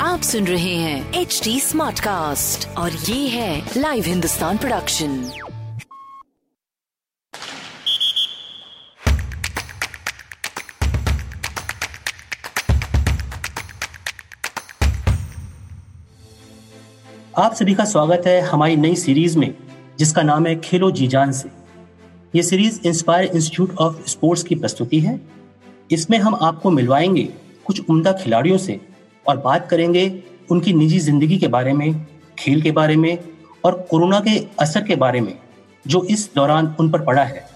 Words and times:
आप 0.00 0.20
सुन 0.22 0.46
रहे 0.46 0.74
हैं 0.74 1.12
एच 1.12 1.40
डी 1.44 1.60
स्मार्ट 1.60 2.00
कास्ट 2.00 2.68
और 2.68 2.92
ये 2.92 3.28
है 3.28 3.70
लाइव 3.76 4.04
हिंदुस्तान 4.04 4.58
प्रोडक्शन 4.58 5.30
आप 17.38 17.54
सभी 17.54 17.74
का 17.74 17.84
स्वागत 17.84 18.22
है 18.26 18.40
हमारी 18.40 18.76
नई 18.76 18.94
सीरीज़ 18.96 19.38
में, 19.38 19.54
जिसका 19.98 20.22
नाम 20.22 20.46
है 20.46 20.60
खेलो 20.60 20.90
जी 20.90 21.06
जान 21.06 21.32
से। 21.32 21.57
ये 22.34 22.42
series 22.42 22.80
Inspire 22.86 23.24
Institute 23.26 23.76
of 23.76 24.02
Sports 24.08 24.42
की 24.42 24.54
प्रस्तुति 24.54 24.98
है। 25.00 25.20
इसमें 25.90 26.18
हम 26.18 26.34
आपको 26.34 26.70
मिलवाएँगे 26.70 27.22
कुछ 27.66 27.80
उम्दा 27.90 28.12
खिलाड़ियों 28.12 28.56
से 28.58 28.80
और 29.26 29.36
बात 29.36 29.68
करेंगे 29.70 30.02
उनकी 30.50 30.72
निजी 30.72 30.98
ज़िंदगी 30.98 31.38
के 31.38 31.48
बारे 31.48 31.72
में, 31.72 32.06
खेल 32.38 32.62
के 32.62 32.70
बारे 32.70 32.96
में 32.96 33.18
और 33.64 33.80
कोरोना 33.90 34.20
के 34.20 34.36
असर 34.60 34.82
के 34.84 34.96
बारे 34.96 35.20
में, 35.20 35.34
जो 35.86 36.02
इस 36.04 36.28
दौरान 36.34 36.74
उन 36.80 36.90
पर 36.90 37.04
पड़ा 37.04 37.24
है। 37.24 37.46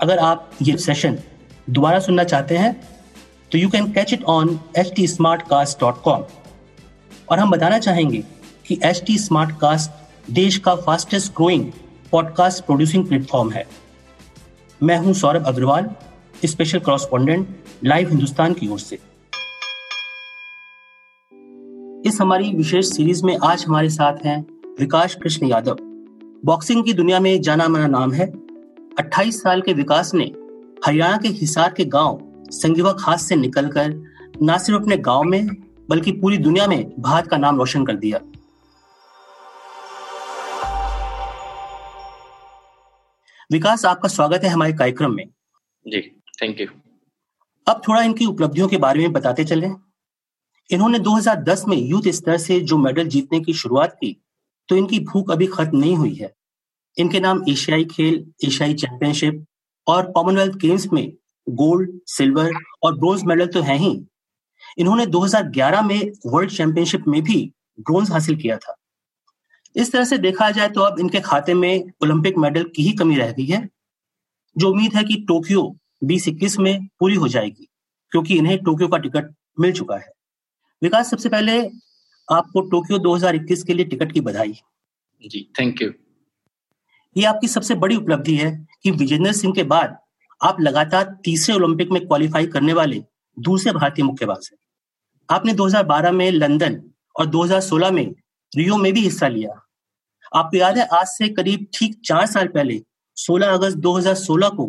अगर 0.00 0.18
आप 0.18 0.50
ये 0.62 0.76
सेशन 0.78 1.18
दोबारा 1.70 1.98
सुनना 1.98 2.24
चाहते 2.24 2.56
हैं 2.56 2.72
तो 3.52 3.58
you 3.58 3.68
can 3.68 3.90
catch 3.92 4.12
it 4.12 4.22
on 4.26 4.58
H 4.78 4.92
T 4.96 5.06
Smartcast 5.42 5.80
dot 5.80 6.00
com 6.02 6.24
और 7.30 7.38
हम 7.38 7.50
बताना 7.50 7.78
चाहेंगे 7.78 8.22
कि 8.66 8.78
एच 8.84 9.02
टी 9.06 9.18
स्मार्ट 9.18 9.56
कास्ट 9.60 10.30
देश 10.30 10.58
का 10.58 10.74
fastest 10.76 11.32
growing 11.36 11.70
podcast 12.12 12.64
producing 12.64 13.06
platform 13.06 13.50
है। 13.50 13.66
मैं 14.82 14.98
हूँ 14.98 15.12
Saurabh 15.14 15.44
Agarwal 15.44 15.90
special 16.44 16.78
correspondent 16.78 17.48
Live 17.84 18.08
Hindustan 18.08 18.52
की 18.52 18.68
ओर 18.68 18.78
से। 18.78 18.98
इस 22.08 22.18
हमारी 22.20 22.52
विशेष 22.52 22.86
सीरीज़ 22.86 23.24
में 23.24 23.38
आज 23.44 23.64
हमारे 23.68 23.88
साथ 23.88 24.26
हैं 24.26 24.46
विकास 24.80 25.14
कृष्ण 25.14 25.46
यादव। 25.46 25.76
बॉक्सिंग 26.44 26.84
की 26.84 26.92
दुनिया 26.92 27.20
में 27.20 27.40
जाना 27.40 27.68
माना 27.68 27.86
नाम 27.86 28.12
है। 28.12 28.26
28 28.98 29.42
साल 29.42 29.60
के 29.60 29.72
विकास 29.72 30.14
ने 30.14 30.32
हरियाणा 30.86 31.16
के 31.16 31.28
हिसार 31.28 31.74
के 31.76 31.84
गाँव 31.84 32.20
संगीवा 32.50 32.92
खास 32.92 33.28
से 33.28 33.36
निकलकर 33.36 34.14
न 34.42 34.58
सिर्फ़ 34.58 34.80
अपने 34.80 34.96
गाँव 34.96 35.22
में, 35.22 35.48
बल्कि 35.88 36.12
पूरी 36.12 36.38
दुनिया 36.38 36.66
में 36.66 36.92
भारत 36.98 37.26
का 37.26 37.36
नाम 37.36 37.58
रोशन 37.58 37.84
कर 37.84 37.96
दिया। 37.96 38.20
विकास 43.50 43.84
आपका 43.86 44.08
स्वागत 44.08 44.42
है 44.44 44.48
हमारे 44.48 44.72
कार्यक्रम 44.72 45.12
में। 45.12 45.24
जी 45.86 46.00
थैंक 46.42 46.60
यू 46.60 46.66
अब 47.66 47.80
थोड़ा 47.88 48.00
इनकी 48.02 48.24
उपलब्धियों 48.26 48.66
के 48.68 48.76
बारे 48.76 49.00
में 49.00 49.12
बताते 49.12 49.44
चले। 49.44 49.66
इन्होंने 50.70 50.98
2010 50.98 51.64
में 51.68 51.76
यूथ 51.76 52.08
स्तर 52.12 52.36
से 52.38 52.58
जो 52.60 52.78
मेडल 52.78 53.08
जीतने 53.08 53.40
की 53.40 53.52
शुरुआत 53.54 53.92
की 53.92 54.14
तो 54.68 54.76
इनकी 54.76 54.98
भूख 55.02 55.30
अभी 55.30 55.46
खत्म 55.46 55.78
नहीं 55.78 55.94
हुई 55.96 56.14
है। 56.14 56.32
इनके 56.96 57.20
नाम 57.20 57.42
एशियाई 57.48 57.84
खेल 57.86 58.24
एशियाई 58.44 58.74
चैंपियनशिप 58.74 59.44
और 59.86 60.10
कॉमनवेल्थ 60.12 60.56
गेम्स 60.56 60.86
में 60.92 61.12
गोल्ड 61.46 61.98
सिल्वर 62.08 62.52
और 62.82 62.98
ब्रोंज 62.98 63.22
मेडल 63.24 63.46
तो 63.46 63.62
है 63.62 63.76
ही। 63.78 63.92
इन्होंने 64.78 65.06
2011 65.08 65.82
में 65.82 66.00
वर्ल्ड 66.26 66.50
चैंपियनशिप 66.50 67.08
में 67.08 67.22
भी 67.22 67.40
ब्रोंज 67.80 68.10
हासिल 68.10 68.36
किया 68.36 68.56
था। 68.56 68.74
इस 69.78 69.92
तरह 69.92 70.04
से 70.04 70.18
देखा 70.18 70.50
जाए 70.50 70.68
तो 70.68 70.80
अब 70.80 70.98
इनके 71.00 71.20
खाते 71.20 71.54
में 71.54 71.90
ओलंपिक 72.02 72.38
मेडल 72.38 72.64
की 72.76 72.82
ही 72.82 72.92
कमी 72.92 73.16
रह 73.16 73.32
गई 73.32 73.46
है 73.46 73.68
जो 74.56 74.70
उम्मीद 74.70 74.94
है 74.94 75.04
कि 75.04 75.16
टोक्यो 75.28 75.76
बीस 76.04 76.28
इक्कीस 76.28 76.58
में 76.58 76.86
पूरी 77.00 77.14
हो 77.14 77.28
जाएगी 77.28 77.68
क्योंकि 78.12 78.36
इन्हें 78.38 78.58
टोक्यो 78.58 78.88
का 78.88 78.98
टिकट 78.98 79.34
मिल 79.60 79.72
चुका 79.72 79.96
है। 79.96 80.12
विकास 80.82 81.10
सबसे 81.10 81.28
पहले 81.28 81.58
आपको 82.28 82.60
टोक्यो 82.60 82.98
2021 82.98 83.62
के 83.62 83.74
लिए 83.74 83.84
टिकट 83.84 84.12
की 84.12 84.20
बधाई। 84.20 84.52
जी 85.26 85.52
थैंक 85.60 85.82
यू 85.82 85.92
ये 87.16 87.24
आपकी 87.24 87.48
सबसे 87.48 87.74
बड़ी 87.74 87.96
उपलब्धि 87.96 88.34
है 88.34 88.66
कि 88.82 88.90
विजेंद्र 88.90 89.32
सिंह 89.32 89.54
के 89.54 89.62
बाद 89.62 89.98
आप 90.42 90.60
लगातार 90.60 91.18
तीसरे 91.24 91.54
ओलंपिक 91.54 91.90
में 91.90 92.06
क्वालिफाई 92.06 92.46
करने 92.46 92.72
वाले 92.72 93.02
दूसरे 93.38 93.72
भारतीय 93.72 94.04
मुक्केबाज 94.04 94.48
हैं। 94.52 94.58
आपने 95.30 95.52
2012 95.52 96.12
में 96.12 96.30
लंदन 96.30 96.82
और 97.16 97.26
2016 97.26 97.90
में 97.90 98.14
रियो 98.56 98.76
में 98.76 98.92
भी 98.92 99.00
हिस्सा 99.00 99.28
लिया। 99.28 99.67
आपको 100.32 100.56
याद 100.56 100.78
है, 100.78 100.84
आज 100.86 101.06
से 101.08 101.28
करीब 101.30 101.66
ठीक 101.74 102.00
चार 102.04 102.26
साल 102.26 102.48
पहले 102.48 102.80
16 103.16 103.52
अगस्त 103.52 103.76
2016 103.78 104.50
को 104.56 104.66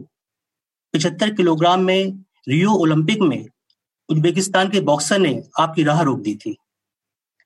75 0.94 1.36
किलोग्राम 1.38 1.82
में 1.82 2.24
रियो 2.50 2.74
ओलंपिक 2.74 3.22
में 3.22 3.46
उज्बेकिस्तान 4.10 4.70
के 4.70 4.80
बॉक्सर 4.82 5.20
ने 5.20 5.42
आपकी 5.60 5.84
राह 5.84 6.02
रोक 6.02 6.20
दी 6.20 6.36
थी। 6.36 6.56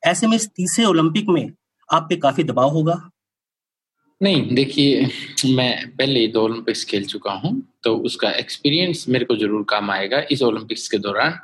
ऐसे 0.03 0.28
में 0.28 0.35
इस 0.35 0.47
तीसरे 0.47 0.85
ओलंपिक 0.85 1.29
में 1.29 1.50
आप 1.90 2.06
पे 2.09 2.16
काफ़ी 2.18 2.44
दबाव 2.44 2.69
होगा? 2.69 2.94
नहीं, 4.22 4.56
देखिए, 4.56 5.09
मैं 5.56 5.90
पहले 5.90 6.28
दो 6.28 6.41
ओलंपिक्स 6.41 6.84
खेल 6.85 7.06
चुका 7.06 7.31
हूँ 7.34 7.62
तो 7.84 7.95
उसका 8.00 8.30
एक्सपीरियंस 8.31 9.06
मेरे 9.09 9.25
को 9.25 9.35
ज़रूर 9.35 9.66
काम 9.69 9.91
आएगा 9.91 10.22
इस 10.31 10.41
ओलंपिक्स 10.41 10.88
के 10.88 10.97
दौरान। 11.00 11.40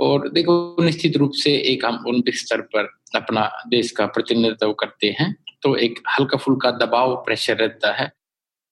और 0.00 0.28
देखो, 0.28 0.76
निश्चित 0.80 1.16
रूप 1.16 1.32
से 1.34 1.52
एक 1.56 1.84
हम 1.84 2.04
ओलंपिक 2.08 2.36
स्तर 2.36 2.60
पर 2.60 2.88
अपना 3.14 3.50
देश 3.68 3.90
का 3.90 4.06
प्रतिनिधित्व 4.06 4.72
करते 4.72 5.16
हैं 5.20 5.34
तो 5.62 5.76
एक 5.76 6.00
हल्का 6.08 6.38
फुल्का 6.38 6.70
दबाव 6.70 7.16
प्रेशर 7.16 7.56
रहता 7.56 7.92
है। 7.92 8.12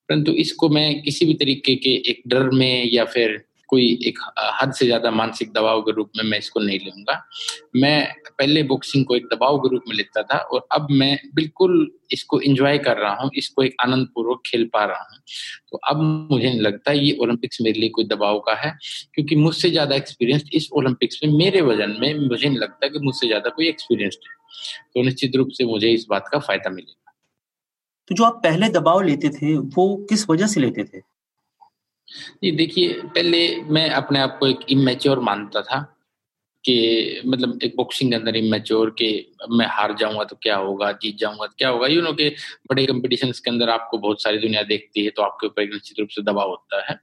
परंतु 0.08 0.32
इसको 0.32 0.68
मैं 0.68 1.02
किसी 1.02 1.26
भी 1.26 1.34
तरीके 1.34 1.74
के 1.74 1.90
एक 1.90 2.22
डर 2.26 2.50
में 2.50 2.90
या 2.92 3.04
फिर 3.04 3.44
कोई 3.68 3.86
एक 4.06 4.18
हद 4.60 4.72
से 4.74 4.86
ज़्यादा 4.86 5.10
मानसिक 5.12 5.52
दबाव 5.52 5.80
के 5.82 5.92
रूप 5.92 6.10
में 6.16 6.24
मैं 6.30 6.38
इसको 6.38 6.60
नहीं 6.60 6.78
लूँगा। 6.80 7.20
मैं 7.76 8.14
पहले 8.28 8.62
बॉक्सिंग 8.64 9.04
को 9.06 9.16
एक 9.16 9.26
दबाव 9.26 9.58
के 9.58 9.68
रूप 9.68 9.82
में 9.88 9.94
लेता 9.96 10.22
था 10.22 10.38
और 10.38 10.66
अब 10.72 10.86
मैं 10.92 11.18
बिल्कुल 11.34 11.90
इसको 12.12 12.40
एंजॉय 12.40 12.78
कर 12.78 12.96
रहा 12.96 13.14
हूँ, 13.14 13.30
इसको 13.34 13.62
एक 13.62 13.74
आनंद 13.82 14.08
पूर्वक 14.14 14.42
खेल 14.46 14.64
पा 14.72 14.84
रहा 14.84 14.98
हूँ। 15.02 15.18
तो 15.70 15.78
अब 15.88 16.00
मुझे 16.30 16.48
नहीं 16.48 16.60
लगता 16.60 16.92
ये 16.92 17.16
ओलंपिक्स 17.22 17.60
मेरे 17.62 17.80
लिए 17.80 17.88
कोई 17.88 18.04
दबाव 18.06 18.38
का 18.40 18.54
है, 18.56 18.70
क्योंकि 19.14 19.36
मुझसे 19.36 19.70
ज़्यादा 19.70 19.96
एक्सपीरियंस 19.96 20.44
इस 20.52 20.68
ओलंपिक्स 20.72 21.20
में, 21.24 21.32
मेरे 21.34 21.60
वज़न 21.62 21.96
में 22.00 22.28
मुझे 22.28 22.48
नहीं 22.48 22.58
लगता 22.58 22.88
कि 22.88 22.98
मुझसे 22.98 23.26
ज़्यादा 23.26 23.50
कोई 23.50 23.68
एक्सपीरियंस्ड 23.68 24.28
है। 24.28 24.34
तो 24.94 25.02
निश्चित 25.02 25.36
रूप 25.36 25.48
से 25.52 25.64
मुझे 25.64 25.90
इस 25.90 26.06
बात 26.10 26.28
का 26.32 26.38
फ़ायदा 26.38 26.70
मिलेगा। 26.70 27.12
तो 28.10 28.14
जो 28.14 28.24
आप 28.24 28.40
पहले 28.42 28.68
दबाव 28.70 29.00
लेते 29.02 29.28
थे, 29.30 29.56
वो 29.56 29.96
किस 30.08 30.28
वजह 30.30 30.46
से 30.46 30.60
लेते 30.60 30.84
थे? 30.84 31.00
जी 32.42 32.50
देखिए 32.52 32.92
पहले 33.04 33.48
मैं 33.64 33.88
अपने 33.92 34.18
आप 34.18 34.36
को 34.40 34.46
एक 34.46 34.70
इमेच्योर 34.70 35.20
मानता 35.20 35.60
था 35.62 35.80
कि 36.64 37.22
मतलब 37.26 37.58
एक 37.62 37.74
बॉक्सिंग 37.76 38.10
के 38.10 38.16
अंदर 38.16 38.36
इमेच्योर 38.36 38.94
के 38.98 39.08
मैं 39.50 39.66
हार 39.70 39.94
जाऊँगा 39.96 40.24
तो 40.24 40.36
क्या 40.42 40.56
होगा 40.56 40.90
जीत 40.92 41.16
जाऊँगा 41.18 41.46
तो 41.46 41.54
क्या 41.58 41.68
होगा। 41.68 41.86
यू 41.86 42.02
नो 42.02 42.12
के 42.12 42.28
बड़े 42.70 42.84
कंपटीशन 42.86 43.30
के 43.34 43.50
अंदर 43.50 43.70
आपको 43.70 43.98
बहुत 43.98 44.22
सारी 44.22 44.38
दुनिया 44.38 44.62
देखती 44.62 45.04
है 45.04 45.10
तो 45.10 45.22
आपके 45.22 45.46
ऊपर 45.46 45.62
एक 45.62 45.72
निश्चित 45.72 46.00
रूप 46.00 46.08
से 46.08 46.22
दबाव 46.22 46.48
होता 46.48 46.84
है। 46.90 46.94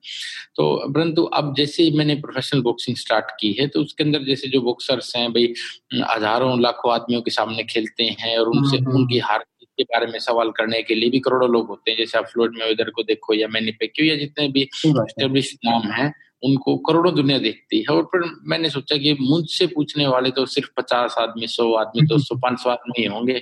तो 0.55 0.91
परंतु 0.91 1.23
अब 1.33 1.53
जैसे 1.57 1.83
ही 1.83 1.97
मैंने 1.97 2.15
प्रोफेशनल 2.21 2.61
बॉक्सिंग 2.61 2.97
स्टार्ट 2.97 3.31
की 3.39 3.51
है 3.59 3.67
तो 3.67 3.81
उसके 3.81 4.03
अंदर 4.03 4.23
जैसे 4.23 4.47
जो 4.47 4.61
बॉक्सर्स 4.61 5.15
हैं 5.15 5.31
भाई 5.33 5.53
हज़ारों 5.93 6.59
लाखों 6.61 6.93
आदमियों 6.93 7.21
के 7.21 7.31
सामने 7.31 7.63
खेलते 7.63 8.03
हैं 8.19 8.37
और 8.37 8.49
उनसे 8.49 8.77
उनकी 8.77 9.19
हार 9.19 9.45
के 9.81 9.93
बारे 9.93 10.11
में 10.11 10.17
सवाल 10.21 10.51
करने 10.51 10.81
के 10.83 10.95
लिए 10.95 11.09
भी 11.09 11.19
करोड़ों 11.19 11.49
लोग 11.51 11.67
होते 11.67 11.91
हैं। 11.91 11.97
जैसे 11.97 12.17
आप 12.17 12.25
फ्लोट 12.27 12.57
में 12.57 12.65
इधर 12.69 12.89
को 12.89 13.03
देखो 13.03 13.33
या 13.33 13.47
मैनी 13.47 13.71
पेक्यू 13.79 14.05
या 14.05 14.15
जितने 14.17 14.47
भी 14.49 14.67
स्टेब्लिश 14.75 15.53
नाम 15.65 15.91
हैं 15.91 16.13
उनको 16.43 16.75
करोड़ों 16.85 17.13
दुनिया 17.15 17.37
देखती 17.39 17.79
है। 17.79 17.95
और 17.95 18.03
फिर 18.11 18.21
मैंने 18.47 18.69
सोचा 18.69 18.97
कि 18.97 19.15
मुझसे 19.21 19.67
पूछने 19.67 20.07
वाले 20.07 20.31
तो 20.31 20.45
सिर्फ़ 20.47 20.69
पचास 20.77 21.15
आदमी 21.19 21.47
सौ 21.49 21.71
आदमी 21.77 22.05
दो 22.07 22.17
सौ 22.19 22.35
पाँच 22.39 22.59
सौ 22.59 22.69
आदमी 22.69 23.05
होंगे 23.05 23.41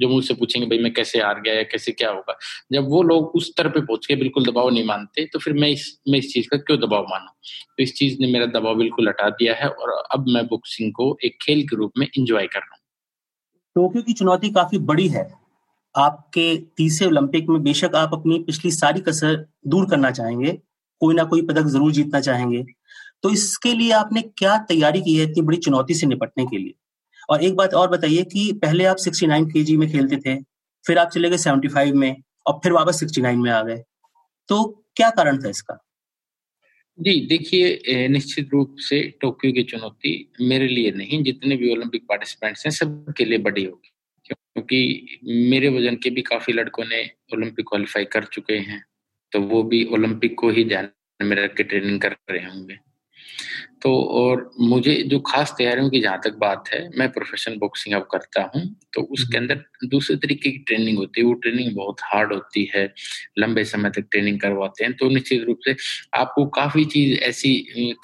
जो 0.00 0.08
मुझसे 0.08 0.34
पूछेंगे 0.34 0.66
भाई 0.68 0.78
मैं 0.78 0.92
कैसे 0.92 1.20
हार 1.20 1.40
गया 1.40 1.54
या 1.54 1.62
कैसे 1.62 1.92
क्या 1.92 2.10
होगा? 2.10 2.36
जब 2.72 2.88
वो 2.88 3.02
लोग 3.02 3.34
उस 3.36 3.46
स्तर 3.46 3.68
पे 3.68 3.80
पहुँच 3.80 4.06
के 4.06 4.16
बिल्कुल 4.16 4.44
दबाव 4.44 4.70
नहीं 4.70 4.84
मानते 4.84 5.24
तो 5.32 5.38
फिर 5.38 5.52
मैं 5.52 5.68
इस 5.68 5.86
मैं 6.08 6.18
इस 6.18 6.32
चीज़ 6.32 6.48
का 6.48 6.56
क्यों 6.56 6.78
दबाव 6.80 7.06
मानू? 7.10 7.28
तो 7.76 7.82
इस 7.82 7.94
चीज़ 7.94 8.16
ने 8.20 8.32
मेरा 8.32 8.46
दबाव 8.58 8.74
बिल्कुल 8.74 9.08
हटा 9.08 9.28
दिया 9.30 9.54
है 9.54 9.68
और 9.68 9.92
अब 10.12 10.28
मैं 10.28 10.46
बॉक्सिंग 10.46 10.92
को 10.92 11.16
एक 11.24 11.38
खेल 11.42 11.62
के 11.62 11.76
रूप 11.76 11.92
में 11.98 12.06
इंजॉय 12.08 12.46
कर 12.46 12.58
रहा 12.58 12.74
हूँ। 12.74 12.82
टोक्यो 13.76 14.02
की 14.02 14.12
चुनौती 14.12 14.50
काफ़ी 14.50 14.78
बड़ी 14.78 15.08
है। 15.08 15.22
आपके 15.94 16.56
तीसरे 16.76 17.06
ओलंपिक 17.08 17.48
में 17.48 17.62
बेशक 17.62 17.94
आप 17.96 18.10
अपनी 18.12 18.38
पिछली 18.46 18.70
सारी 18.72 19.00
कसर 19.00 19.44
दूर 19.66 19.88
करना 19.90 20.10
चाहेंगे, 20.10 20.52
कोई 21.00 21.14
ना 21.14 21.24
कोई 21.24 21.42
पदक 21.42 21.66
ज़रूर 21.66 21.92
जीतना 21.92 22.20
चाहेंगे। 22.20 22.64
तो 23.22 23.30
इसके 23.30 23.72
लिए 23.74 23.90
आपने 23.92 24.22
क्या 24.22 24.56
तैयारी 24.68 25.00
की 25.02 25.16
है 25.16 25.24
इतनी 25.24 25.42
बड़ी 25.42 25.56
चुनौती 25.58 25.94
से 25.94 26.06
निपटने 26.06 26.44
के 26.46 26.58
लिए? 26.58 26.74
और 27.28 27.42
एक 27.42 27.54
बात 27.56 27.74
और 27.74 27.88
बताइए 27.90 28.22
कि 28.24 28.52
पहले 28.62 28.84
आप 28.84 28.96
69 28.98 29.46
केजी 29.52 29.76
में 29.76 29.88
खेलते 29.90 30.16
थे, 30.16 30.36
फिर 30.84 30.98
आप 30.98 31.10
चले 31.10 31.30
गए 31.30 31.38
75 31.38 31.92
में 31.94 32.14
और 32.46 32.60
फिर 32.64 32.72
वापस 32.72 33.00
69 33.02 33.36
में 33.36 33.50
आ 33.50 33.62
गए। 33.62 33.82
तो 34.48 34.64
क्या 34.96 35.10
कारण 35.10 35.38
था 35.38 35.48
इसका? 35.48 35.78
जी, 36.98 37.14
देखिए 37.26 38.08
निश्चित 38.08 38.50
रूप 38.52 38.76
से 38.80 39.00
टोक्यो 39.20 39.52
की 39.52 39.62
चुनौती 39.64 40.32
मेरे 40.42 40.68
लिए 40.68 40.90
नहीं, 40.92 41.22
जितने 41.22 41.56
भी 41.56 41.72
ओलंपिक 41.72 42.06
पार्टिसिपेंट्स 42.08 42.66
हैं, 42.66 42.72
सबके 42.72 43.24
लिए 43.24 43.38
बड़ी 43.40 43.64
होगी। 43.64 43.90
क्योंकि 44.56 45.20
मेरे 45.50 45.68
वज़न 45.68 45.96
के 45.96 46.10
भी 46.10 46.22
काफ़ी 46.22 46.52
लड़कों 46.52 46.84
ने 46.84 47.02
ओलंपिक 47.34 47.66
क्वालिफाई 47.68 48.04
कर 48.04 48.24
चुके 48.24 48.54
हैं 48.54 48.84
तो 49.32 49.40
वो 49.40 49.62
भी 49.62 49.84
ओलंपिक 49.84 50.38
को 50.38 50.50
ही 50.50 50.64
ध्यान 50.64 50.88
में 51.20 51.36
रख 51.36 51.54
के 51.54 51.62
ट्रेनिंग 51.62 52.00
कर 52.00 52.16
रहे 52.30 52.44
होंगे। 52.44 52.78
तो 53.82 53.90
और 54.00 54.50
मुझे 54.60 54.94
जो 55.02 55.18
खास 55.20 55.54
तैयारियों 55.58 55.90
की 55.90 56.00
जहाँ 56.00 56.20
तक 56.24 56.34
बात 56.34 56.68
है 56.74 56.88
मैं 56.98 57.08
प्रोफेशनल 57.12 57.56
बॉक्सिंग 57.56 57.94
अब 57.94 58.06
करता 58.12 58.42
हूँ 58.54 58.62
तो 58.94 59.00
उसके 59.02 59.36
हम्म। 59.36 59.48
अंदर 59.48 59.88
दूसरे 59.88 60.16
तरीके 60.16 60.50
की 60.50 60.58
ट्रेनिंग 60.58 60.98
होती 60.98 61.20
है 61.20 61.26
वो 61.26 61.32
ट्रेनिंग 61.32 61.74
बहुत 61.76 62.00
हार्ड 62.02 62.32
होती 62.32 62.70
है 62.74 62.84
लंबे 63.38 63.64
समय 63.64 63.90
तक 63.90 64.06
ट्रेनिंग 64.10 64.40
करवाते 64.40 64.84
हैं 64.84 64.92
तो 64.92 65.08
निश्चित 65.08 65.44
रूप 65.44 65.58
से 65.64 65.76
आपको 66.14 66.46
काफ़ी 66.46 66.84
चीज़ 66.84 67.18
ऐसी 67.20 67.54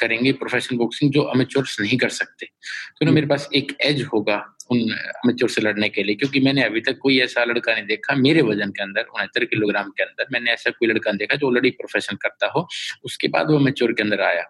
करेंगे 0.00 0.32
प्रोफेशनल 0.32 0.78
बॉक्सिंग 0.78 1.12
जो 1.12 1.22
अमेचोर्स 1.22 1.80
नहीं 1.80 1.98
कर 1.98 2.08
सकते। 2.08 2.46
तो 2.46 3.06
ना 3.06 3.12
मेरे 3.12 3.26
पास 3.26 3.48
एक 3.54 3.76
एज 3.80 4.02
होगा 4.02 4.36
उन 4.70 4.90
अमेचोर 4.90 5.48
से 5.50 5.60
लड़ने 5.60 5.88
के 5.88 6.02
लिए, 6.02 6.14
क्योंकि 6.14 6.40
मैंने 6.40 6.62
अभी 6.64 6.80
तक 6.80 6.98
कोई 6.98 7.18
ऐसा 7.20 7.44
लड़का 7.44 7.74
नहीं 7.74 7.84
देखा 7.86 8.14
मेरे 8.16 8.42
वज़न 8.42 8.70
के 8.70 8.82
अंदर, 8.82 9.06
उनहत्तर 9.14 9.44
किलोग्राम 9.44 9.90
के 9.90 10.02
अंदर, 10.02 10.26
मैंने 10.32 10.52
ऐसा 10.52 10.70
कोई 10.70 10.88
लड़का 10.88 11.10
नहीं 11.10 11.18
देखा 11.18 11.36
जो 11.36 11.46
ऑलरेडी 11.46 11.70
प्रोफेशन 11.78 12.16
करता 12.22 12.50
हो। 12.56 12.66
उसके 13.04 13.28
बाद 13.28 13.50
वो 13.50 13.56
अमेचोर 13.58 13.92
के 13.92 14.02
अंदर 14.02 14.20
आया। 14.22 14.42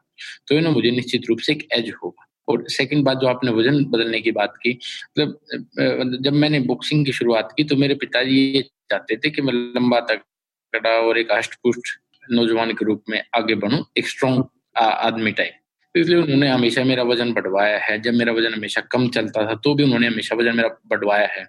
तो 0.48 0.54
ये 0.54 0.60
मुझे 0.70 0.90
निश्चित 0.90 1.28
रूप 1.28 1.38
से 1.40 1.52
एक 1.52 1.66
एज 1.72 1.92
होगा 2.02 2.26
और 2.48 2.64
सेकंड 2.70 3.04
बात 3.04 3.18
जो 3.18 3.26
आपने 3.28 3.50
वज़न 3.52 3.84
बदलने 3.90 4.20
की 4.20 4.30
बात 4.32 4.54
की 4.62 4.70
मतलब 5.18 6.18
जब 6.24 6.32
मैंने 6.34 6.60
बॉक्सिंग 6.62 7.04
की 7.06 7.12
शुरुआत 7.12 7.52
की 7.56 7.64
तो 7.64 7.76
मेरे 7.76 7.94
पिताजी 7.94 8.36
ये 8.36 8.62
चाहते 8.62 9.16
थे 9.16 9.30
कि 9.30 9.42
मैं 9.42 9.52
लंबा 9.54 10.00
तगड़ा 10.10 10.90
और 10.90 11.18
एक 11.18 11.30
अष्ट 11.30 11.58
नौजवान 12.24 12.72
के 12.72 12.84
रूप 12.84 13.04
में 13.10 13.22
आगे 13.36 13.54
बढ़ूं, 13.56 13.82
एक 13.98 14.08
स्ट्रॉन्ग 14.08 14.44
आदमी 14.76 15.32
टाइप 15.32 15.54
तो 15.94 16.00
इसलिए 16.00 16.18
उन्होंने 16.18 16.48
हमेशा 16.48 16.84
मेरा 16.84 17.02
वज़न 17.04 17.32
बढ़वाया 17.32 17.78
है। 17.80 18.00
जब 18.02 18.14
मेरा 18.14 18.32
वज़न 18.32 18.54
हमेशा 18.54 18.80
कम 18.92 19.08
चलता 19.10 19.46
था 19.46 19.54
तो 19.64 19.74
भी 19.74 19.84
उन्होंने 19.84 20.06
हमेशा 20.06 20.36
वज़न 20.36 20.56
मेरा 20.56 20.68
बढ़वाया 20.90 21.26
है। 21.28 21.44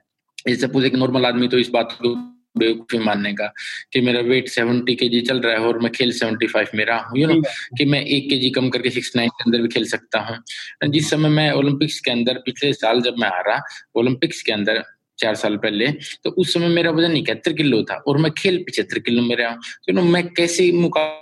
जैसे 0.48 0.62
सपोज़ 0.62 0.86
एक 0.86 0.96
नॉर्मल 0.96 1.26
आदमी 1.26 1.48
तो 1.48 1.58
इस 1.60 1.70
बात 1.70 1.98
को 2.02 2.16
बेवकूफ़ी 2.58 2.98
मानने 3.00 3.32
का 3.34 3.46
कि 3.94 4.02
मेरा 4.02 4.22
वेट 4.22 4.48
सेवेंटी 4.50 4.96
के 4.96 5.08
जी 5.10 5.20
चल 5.22 5.40
रहा 5.42 5.54
है 5.54 5.68
और 5.68 5.80
मैं 5.80 5.92
खेल 5.92 6.12
सेवेंटी 6.14 6.48
फाइव 6.48 6.68
में 6.76 6.84
रहा 6.86 6.98
हूँ 7.00 7.20
यू 7.20 7.28
नो 7.28 7.40
कि 7.78 7.86
मैं 7.86 8.02
एक 8.06 8.30
के 8.30 8.38
जी 8.38 8.50
कम 8.50 8.70
करके 8.70 8.90
सिक्स 8.90 9.16
नाइन 9.16 9.30
के 9.30 9.44
अंदर 9.44 9.62
भी 9.62 9.68
खेल 9.68 9.86
सकता 9.88 10.20
हूँ। 10.20 10.92
जिस 10.92 11.10
समय 11.10 11.30
मैं 11.30 11.52
ओलंपिक्स 11.52 12.00
के 12.00 12.12
अंदर 12.12 12.42
पिछले 12.46 12.74
साल 12.74 13.02
जब 13.02 13.16
मैं 13.20 13.30
आ 13.30 13.40
रहा 13.48 13.62
ओलंपिक्स 13.96 14.42
के 14.42 14.52
अंदर 14.52 14.84
चार 15.20 15.36
साल 15.36 15.58
पहले 15.58 15.88
तो 16.24 16.30
उस 16.32 16.54
समय 16.54 16.68
मेरा 16.70 16.92
वज़न 16.92 17.16
इकहत्तर 17.18 17.54
किलो 17.54 17.82
था 17.84 17.96
और 18.08 18.18
मैं 18.18 18.32
खेल 18.38 18.58
पिछहत्तर 18.66 19.00
किलो 19.00 19.22
में 19.22 19.36
रहा 19.36 19.50
हूँ। 19.50 19.60
तो 19.88 20.02
मैं 20.04 20.28
कैसे 20.30 20.72
मुकाबला 20.72 21.21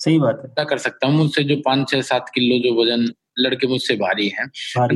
सही 0.00 0.18
बात 0.18 0.42
है। 0.58 0.64
कर 0.64 0.78
सकता 0.78 1.06
हूँ? 1.06 1.16
मुझसे 1.16 1.42
जो 1.44 1.56
पाँच 1.64 1.88
छह 1.90 2.00
सात 2.02 2.30
किलो 2.34 2.58
जो 2.64 2.74
वज़न 2.82 3.08
लड़के 3.40 3.66
मुझसे 3.66 3.94
भारी 3.96 4.28
हैं 4.30 4.46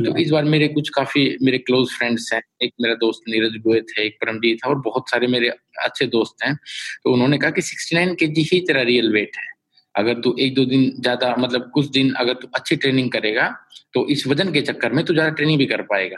तो 0.03 0.15
इस 0.17 0.29
बार 0.31 0.43
मेरे 0.45 0.67
कुछ 0.69 0.89
काफ़ी 0.89 1.21
मेरे 1.41 1.57
क्लोज 1.59 1.89
फ्रेंड्स 1.89 2.29
हैं। 2.33 2.41
एक 2.63 2.73
मेरा 2.81 2.95
दोस्त 2.95 3.29
नीरज 3.29 3.55
गोयत 3.63 3.93
है 3.97 4.05
एक 4.05 4.17
परमजीत 4.21 4.65
है 4.65 4.69
और 4.69 4.79
बहुत 4.81 5.09
सारे 5.09 5.27
मेरे 5.27 5.49
अच्छे 5.83 6.05
दोस्त 6.07 6.43
हैं। 6.45 6.55
तो 7.03 7.13
उन्होंने 7.13 7.37
कहा 7.37 7.49
कि 7.51 7.61
सिक्सटी 7.61 7.95
नाइन 7.95 8.13
के 8.15 8.27
जी 8.27 8.47
ही 8.51 8.59
तेरा 8.67 8.81
रियल 8.83 9.11
वेट 9.13 9.37
है। 9.37 9.51
अगर 9.95 10.19
तू 10.21 10.35
एक 10.39 10.53
दो 10.55 10.65
दिन 10.65 10.83
ज़्यादा 10.99 11.35
मतलब 11.39 11.69
कुछ 11.73 11.89
दिन 11.89 12.11
अगर 12.15 12.33
तू 12.33 12.47
अच्छी 12.55 12.75
ट्रेनिंग 12.75 13.11
करेगा 13.11 13.47
तो 13.93 14.07
इस 14.09 14.25
वज़न 14.27 14.51
के 14.53 14.61
चक्कर 14.61 14.93
में 14.93 15.03
तू 15.05 15.13
ज़्यादा 15.13 15.29
ट्रेनिंग 15.31 15.57
भी 15.59 15.65
कर 15.65 15.81
पाएगा। 15.83 16.17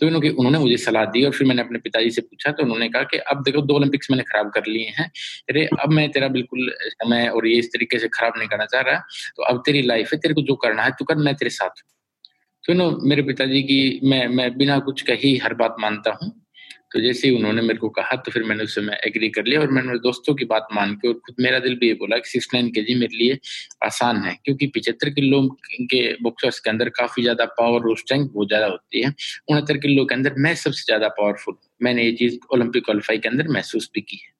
तो 0.00 0.06
उन्होंने 0.06 0.28
उन्होंने 0.28 0.58
मुझे 0.58 0.76
सलाह 0.76 1.04
दी 1.04 1.24
और 1.24 1.32
फिर 1.32 1.46
मैंने 1.46 1.62
अपने 1.62 1.78
पिताजी 1.78 2.10
से 2.10 2.20
पूछा 2.20 2.52
तो 2.52 2.62
उन्होंने 2.62 2.88
कहा 2.88 3.02
कि 3.02 3.18
अब 3.18 3.42
देखो, 3.42 3.62
दो 3.62 3.74
ओलंपिक्स 3.74 4.10
मैंने 4.10 4.22
खराब 4.22 4.50
कर 4.50 4.66
लिए 4.66 4.94
हैं। 4.98 5.06
अरे 5.50 5.64
अब 5.80 5.90
मैं 5.90 6.10
तेरा 6.10 6.28
बिल्कुल 6.28 6.70
समय 6.88 7.28
और 7.28 7.46
ये 7.46 7.58
इस 7.58 7.68
तरीके 7.68 7.98
से 7.98 8.08
खराब 8.08 8.32
नहीं 8.38 8.48
करना 8.48 8.64
चाह 8.64 8.80
रहा। 8.80 8.98
तो 9.36 9.42
अब 9.42 9.62
तेरी 9.66 9.82
लाइफ 9.82 10.12
है, 10.12 10.18
तेरे 10.18 10.34
को 10.34 10.42
जो 10.42 10.54
करना 10.54 10.82
है, 10.82 10.90
तू 10.90 11.04
कर, 11.04 11.16
मैं 11.16 11.34
तेरे 11.34 11.50
साथ 11.50 11.82
तो 12.64 12.74
नो 12.74 12.90
मेरे 13.02 13.22
पिताजी 13.22 13.62
की, 13.62 14.00
मैं 14.04 14.26
मैं 14.28 14.56
बिना 14.58 14.78
कुछ 14.78 15.02
कही 15.02 15.36
हर 15.36 15.54
बात 15.54 15.76
मानता 15.80 16.18
हूँ। 16.22 16.32
तो 16.92 17.00
जैसे 17.00 17.28
ही 17.28 17.36
उन्होंने 17.36 17.62
मेरे 17.62 17.78
को 17.78 17.88
कहा 17.88 18.16
तो 18.16 18.30
फिर 18.32 18.42
मैंने 18.42 18.64
उस 18.64 18.74
समय 18.74 19.00
एग्री 19.06 19.28
कर 19.30 19.44
लिया 19.44 19.60
और 19.60 19.70
मैंने 19.70 19.88
मेरे 19.88 19.98
दोस्तों 19.98 20.34
की 20.34 20.44
बात 20.44 20.68
मान 20.74 20.94
के 20.94 21.08
और 21.08 21.14
खुद 21.26 21.34
मेरा 21.40 21.58
दिल 21.58 21.74
भी 21.78 21.88
ये 21.88 21.94
बोला 21.94 22.16
कि 22.18 22.28
सिक्स 22.28 22.48
नाइन 22.54 22.70
के 22.70 22.82
जी 22.82 22.94
मेरे 23.00 23.16
लिए 23.16 23.38
आसान 23.84 24.16
है 24.24 24.34
क्योंकि 24.44 24.66
पिछहत्तर 24.74 25.10
किलो 25.10 25.42
के 25.92 26.02
बॉक्सर्स 26.22 26.58
के 26.60 26.70
अंदर 26.70 26.88
काफ़ी 26.96 27.22
ज़्यादा 27.22 27.44
पावर 27.58 27.88
और 27.90 27.98
स्ट्रेंथ 27.98 28.28
बहुत 28.28 28.48
ज़्यादा 28.48 28.66
होती 28.66 29.02
है। 29.02 29.12
उनहत्तर 29.50 29.76
किलो 29.78 30.04
के 30.04 30.14
अंदर 30.14 30.34
मैं 30.38 30.54
सबसे 30.56 30.84
ज़्यादा 30.84 31.08
पावरफुल 31.10 31.56
मैंने 31.82 32.04
ये 32.04 32.12
चीज़ 32.14 32.38
ओलंपिक 32.54 32.84
क्वालिफाई 32.84 33.18
के 33.18 33.28
अंदर 33.28 33.48
महसूस 33.48 33.90
भी 33.94 34.00
की 34.00 34.16
है। 34.16 34.32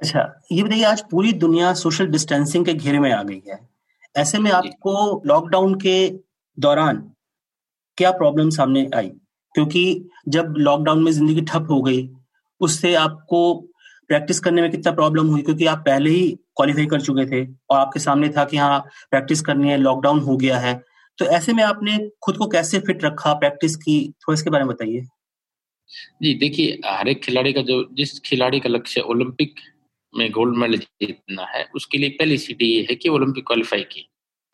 अच्छा 0.00 0.22
ये 0.52 0.62
बताइए 0.62 0.84
आज 0.84 1.02
पूरी 1.10 1.32
दुनिया 1.44 1.72
सोशल 1.74 2.06
डिस्टेंसिंग 2.08 2.66
के 2.66 2.74
घेरे 2.74 2.98
में 2.98 3.10
आ 3.12 3.22
गई 3.22 3.42
है। 3.48 3.58
ऐसे 4.14 4.38
में 4.38 4.50
आपको 4.52 5.22
लॉकडाउन 5.26 5.74
के 5.80 5.96
दौरान 6.58 7.02
क्या 7.98 8.10
प्रॉब्लम 8.14 8.50
सामने 8.50 8.88
आई? 8.94 9.10
क्योंकि 9.56 10.08
जब 10.28 10.54
लॉकडाउन 10.58 11.02
में 11.02 11.12
ज़िंदगी 11.12 11.40
ठप 11.40 11.66
हो 11.70 11.82
गई, 11.82 12.10
उससे 12.60 12.94
आपको 12.94 13.54
प्रैक्टिस 14.08 14.40
करने 14.40 14.62
में 14.62 14.70
कितना 14.70 14.92
प्रॉब्लम 14.92 15.26
हुई? 15.26 15.42
क्योंकि 15.42 15.66
आप 15.66 15.78
पहले 15.78 16.10
ही 16.10 16.38
क्वालिफाई 16.56 16.86
कर 16.86 17.00
चुके 17.00 17.26
थे 17.26 17.52
और 17.70 17.78
आपके 17.78 18.00
सामने 18.00 18.28
था 18.28 18.44
कि 18.44 18.56
हाँ 18.56 18.80
प्रैक्टिस 19.10 19.40
करनी 19.40 19.68
है 19.68 19.76
लॉकडाउन 19.76 20.20
हो 20.20 20.36
गया 20.36 20.58
है। 20.58 20.82
तो 21.18 21.24
ऐसे 21.24 21.52
में 21.52 21.64
आपने 21.64 22.10
खुद 22.22 22.36
को 22.36 22.46
कैसे 22.46 22.78
फिट 22.78 23.04
रखा 23.04 23.32
प्रैक्टिस 23.34 23.76
की? 23.76 24.08
थोड़ा 24.08 24.34
इसके 24.34 24.50
बारे 24.50 24.64
में 24.64 24.74
बताइए। 24.74 25.00
जी, 26.22 26.34
देखिए, 26.34 26.80
हर 26.86 27.08
एक 27.08 27.22
खिलाड़ी 27.22 27.52
का 27.52 27.62
जो, 27.62 27.88
जिस 27.92 28.20
खिलाड़ी 28.20 28.60
का 28.60 28.68
लक्ष्य 28.68 29.00
ओलंपिक 29.00 29.54
में 30.16 30.30
गोल्ड 30.30 30.56
मेडल 30.56 30.78
जीतना 30.78 31.44
है, 31.44 31.66
उसके 31.74 31.98
लिए 31.98 32.10
पहली 32.10 32.38
सीटी 32.38 32.66
ये 32.66 32.86
है 32.90 32.94
कि 32.94 33.08
ओलंपिक 33.08 33.46
क्वालिफाई 33.46 33.82
की। 33.82 34.08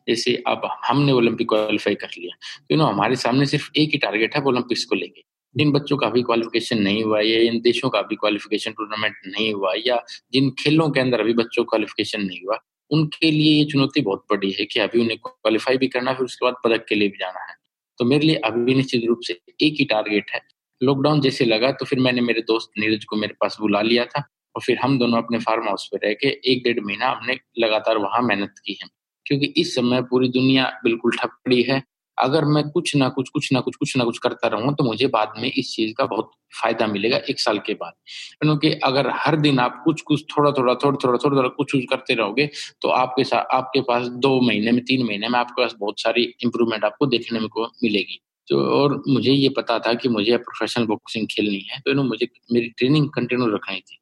जैसे 0.07 0.43
अब 0.47 0.69
हमने 0.85 1.11
ओलंपिक 1.11 1.49
क्वालिफाई 1.49 1.95
कर 1.95 2.07
लिया। 2.07 2.35
तो 2.69 2.75
नो 2.75 2.85
हमारे 2.85 3.15
सामने 3.15 3.45
सिर्फ़ 3.45 3.69
एक 3.75 3.89
ही 3.89 3.97
टारगेट 3.97 4.35
है 4.35 4.41
ओलंपिक्स 4.41 4.85
को 4.85 4.95
लेके। 4.95 5.21
जिन 5.55 5.71
बच्चों 5.71 5.97
का 5.97 6.09
भी 6.09 6.21
क्वालिफिकेशन 6.21 6.81
नहीं 6.81 7.03
हुआ 7.03 7.19
या 7.19 7.39
इन 7.39 7.59
देशों 7.61 7.89
का 7.89 8.01
भी 8.01 8.15
क्वालिफिकेशन 8.15 8.71
टूर्नामेंट 8.71 9.15
नहीं 9.27 9.53
हुआ 9.53 9.73
या 9.87 10.03
जिन 10.33 10.49
खेलों 10.59 10.89
के 10.89 10.99
अंदर 10.99 11.19
अभी 11.19 11.33
बच्चों 11.33 11.63
का 11.63 11.69
क्वालिफिकेशन 11.69 12.21
नहीं 12.21 12.39
हुआ, 12.45 12.57
उनके 12.91 13.31
लिए 13.31 13.53
ये 13.53 13.65
चुनौती 13.65 14.01
बहुत 14.01 14.25
बड़ी 14.31 14.51
है 14.51 14.65
कि 14.65 14.79
अभी 14.79 15.01
उन्हें 15.01 15.17
क्वालिफाई 15.17 15.77
भी 15.77 15.87
करना 15.87 16.13
फिर 16.13 16.25
उसके 16.25 16.45
बाद 16.45 16.55
पदक 16.63 16.85
के 16.89 16.95
लिए 16.95 17.07
भी 17.07 17.17
जाना 17.17 17.39
है। 17.39 17.55
तो 17.99 18.05
मेरे 18.05 18.25
लिए 18.27 18.35
अभी 18.35 18.75
निश्चित 18.75 19.05
रूप 19.07 19.19
से 19.23 19.33
एक 19.61 19.75
ही 19.79 19.85
टारगेट 19.85 20.31
है। 20.33 20.41
लॉकडाउन 20.81 21.21
जैसे 21.21 21.45
लगा 21.45 21.71
तो 21.71 21.85
फिर 21.85 21.99
मैंने 21.99 22.21
मेरे 22.21 22.41
दोस्त 22.41 22.71
नीरज 22.79 23.05
को 23.05 23.15
मेरे 23.15 23.33
पास 23.41 23.57
बुला 23.59 23.81
लिया 23.81 24.05
था 24.05 24.23
और 24.55 24.61
फिर 24.61 24.77
हम 24.77 24.99
दोनों 24.99 25.17
अपने 25.17 25.39
फार्म 25.39 25.67
हाउस 25.67 25.89
पे 25.93 26.07
रह 26.07 26.13
के 26.13 26.27
एक 26.51 26.63
डेढ़ 26.63 26.79
महीना 26.79 27.09
हमने 27.09 27.37
लगातार 27.59 27.97
वहाँ 27.97 28.21
मेहनत 28.21 28.55
की 28.65 28.77
है। 28.83 28.89
क्योंकि 29.25 29.53
इस 29.57 29.75
समय 29.75 30.01
पूरी 30.01 30.29
दुनिया 30.29 30.69
बिल्कुल 30.83 31.11
ठप 31.17 31.29
पड़ी 31.45 31.61
है। 31.63 31.81
अगर 32.17 32.45
मैं 32.45 32.63
कुछ 32.69 32.95
ना 32.95 33.07
कुछ 33.09 33.29
कुछ 33.29 33.51
ना 33.53 33.59
कुछ 33.59 33.75
कुछ 33.75 33.95
ना 33.97 34.03
कुछ 34.03 34.17
करता 34.19 34.47
रहूँ 34.47 34.73
तो 34.75 34.83
मुझे 34.83 35.07
बाद 35.07 35.33
में 35.37 35.51
इस 35.51 35.71
चीज़ 35.75 35.93
का 35.97 36.05
बहुत 36.05 36.31
फ़ायदा 36.53 36.87
मिलेगा 36.87 37.17
एक 37.29 37.39
साल 37.39 37.59
के 37.59 37.73
बाद। 37.73 37.93
क्योंकि 38.41 38.71
अगर 38.83 39.09
हर 39.15 39.35
दिन 39.35 39.59
आप 39.59 39.81
कुछ 39.85 40.01
कुछ, 40.01 40.23
थोड़ा 40.31 40.51
थोड़ा 40.51 40.75
थोड़ा 40.75 40.97
थोड़ा 41.03 41.17
थोड़ा 41.17 41.37
थोड़ा 41.37 41.49
कुछ 41.49 41.71
कुछ 41.71 41.85
करते 41.89 42.13
रहोगे 42.13 42.49
तो 42.81 42.89
आपके 42.91 43.23
साथ 43.23 43.55
आपके 43.55 43.81
पास 43.81 44.07
दो 44.07 44.39
महीने 44.41 44.71
में, 44.71 44.83
तीन 44.85 45.05
महीने 45.07 45.29
में 45.29 45.39
आपके 45.39 45.61
पास 45.61 45.75
बहुत 45.79 46.01
सारी 46.01 46.23
इंप्रूवमेंट 46.43 46.85
आपको 46.85 47.05
देखने 47.07 47.39
में 47.39 47.47
को 47.49 47.65
मिलेगी। 47.83 48.19
तो 48.47 48.59
और 48.73 49.01
मुझे 49.07 49.31
ये 49.31 49.49
पता 49.57 49.79
था 49.79 49.93
कि 49.93 50.09
मुझे 50.09 50.37
प्रोफेशनल 50.39 50.85
बॉक्सिंग 50.85 51.27
खेलनी 51.31 51.59
है 51.69 51.79
तो 51.85 52.03
मुझे 52.03 52.27
मेरी 52.53 52.69
ट्रेनिंग 52.77 53.09
कंटिन्यू 53.09 53.47
रखनी 53.55 53.79
थी। 53.79 53.97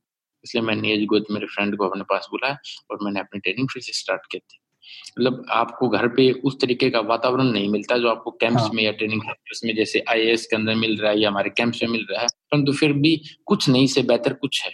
इसलिए 0.46 0.64
मैंने 0.64 0.82
नीरज 0.82 1.06
गोद 1.06 1.26
मेरे 1.32 1.48
फ्रेंड 1.48 1.78
को 1.78 1.88
अपने 1.88 2.04
पास 2.10 2.28
बुलाया 2.32 2.58
और 2.92 3.00
मैंने 3.04 3.20
अपनी 3.20 3.40
ट्रेनिंग 3.40 3.68
फिर 3.74 3.84
से 3.84 3.94
स्टार्ट 3.94 4.22
की 4.32 4.40
थी। 4.40 4.60
मतलब 5.20 5.46
आपको 5.50 5.90
घर 5.90 6.08
पे 6.08 6.32
उस 6.32 6.60
तरीके 6.62 6.90
का 6.90 7.00
वातावरण 7.00 7.44
नहीं 7.44 7.70
मिलता 7.70 7.98
जो 7.98 8.10
आपको 8.10 8.32
कैंप्स 8.32 8.62
हाँ. 8.62 8.70
में 8.74 8.84
या 8.84 8.92
ट्रेनिंग 8.92 9.22
सेंटर्स 9.22 9.62
में 9.66 9.76
जैसे 9.76 10.04
आईएएस 10.10 10.46
के 10.46 10.56
अंदर 10.56 10.76
मिल 10.76 10.98
रहा 10.98 11.12
है 11.12 11.20
या 11.20 11.30
हमारे 11.30 11.50
कैंप्स 11.50 11.84
में 11.84 11.90
मिल 11.90 12.06
रहा 12.12 12.22
है 12.22 12.28
परंतु 12.28 12.74
फिर 12.74 12.94
भी 12.94 13.22
कुछ 13.46 13.70
नहीं 13.70 13.88
से 13.88 14.02
बेहतर 14.02 14.34
कुछ 14.34 14.62
है। 14.64 14.72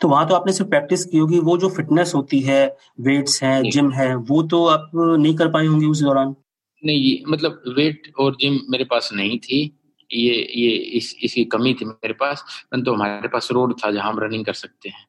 तो 0.00 0.08
वहाँ 0.08 0.28
तो 0.28 0.34
आपने 0.34 0.52
सिर्फ़ 0.52 0.70
प्रैक्टिस 0.70 1.04
की 1.04 1.18
होगी 1.18 1.38
वो 1.38 1.56
जो 1.58 1.68
फिटनेस 1.68 2.12
होती 2.14 2.40
है 2.40 2.76
वेट्स 3.00 3.42
है 3.42 3.70
जिम 3.70 3.90
है 3.92 4.14
वो 4.14 4.42
तो 4.42 4.66
आप 4.66 4.90
नहीं 4.94 5.34
कर 5.36 5.48
पाए 5.48 5.66
होंगे 5.66 5.86
उस 5.86 6.02
दौरान? 6.02 6.34
नहीं 6.84 7.18
मतलब 7.28 7.62
वेट 7.68 8.12
और 8.18 8.36
जिम 8.40 8.60
मेरे 8.70 8.84
पास 8.84 9.10
नहीं 9.12 9.38
थी 9.38 9.78
ये 10.10 10.34
ये 10.56 10.70
इस 10.70 11.14
इसकी 11.22 11.44
कमी 11.44 11.74
थी 11.74 11.84
मेरे 11.84 12.14
पास 12.14 12.44
परंतु 12.72 12.84
तो 12.84 12.92
हमारे 12.92 13.28
पास 13.28 13.48
रोड 13.52 13.74
था 13.84 13.90
जहाँ 13.90 14.12
हम 14.12 14.18
रनिंग 14.20 14.44
कर 14.44 14.52
सकते 14.52 14.88
हैं। 14.88 15.04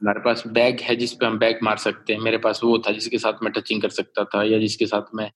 हमारे 0.00 0.20
पास 0.20 0.42
बैग 0.48 0.80
है 0.82 0.94
जिस 0.96 1.12
पे 1.12 1.26
हम 1.26 1.38
बैग 1.38 1.58
मार 1.62 1.76
सकते 1.78 2.12
हैं। 2.12 2.20
मेरे 2.20 2.38
पास 2.38 2.60
वो 2.64 2.78
था 2.78 2.90
जिसके 2.92 3.18
साथ 3.18 3.42
मैं 3.42 3.52
टचिंग 3.52 3.82
कर 3.82 3.88
सकता 3.90 4.24
था 4.24 4.42
या 4.44 4.58
जिसके 4.58 4.86
साथ 4.86 5.14
मैं 5.14 5.30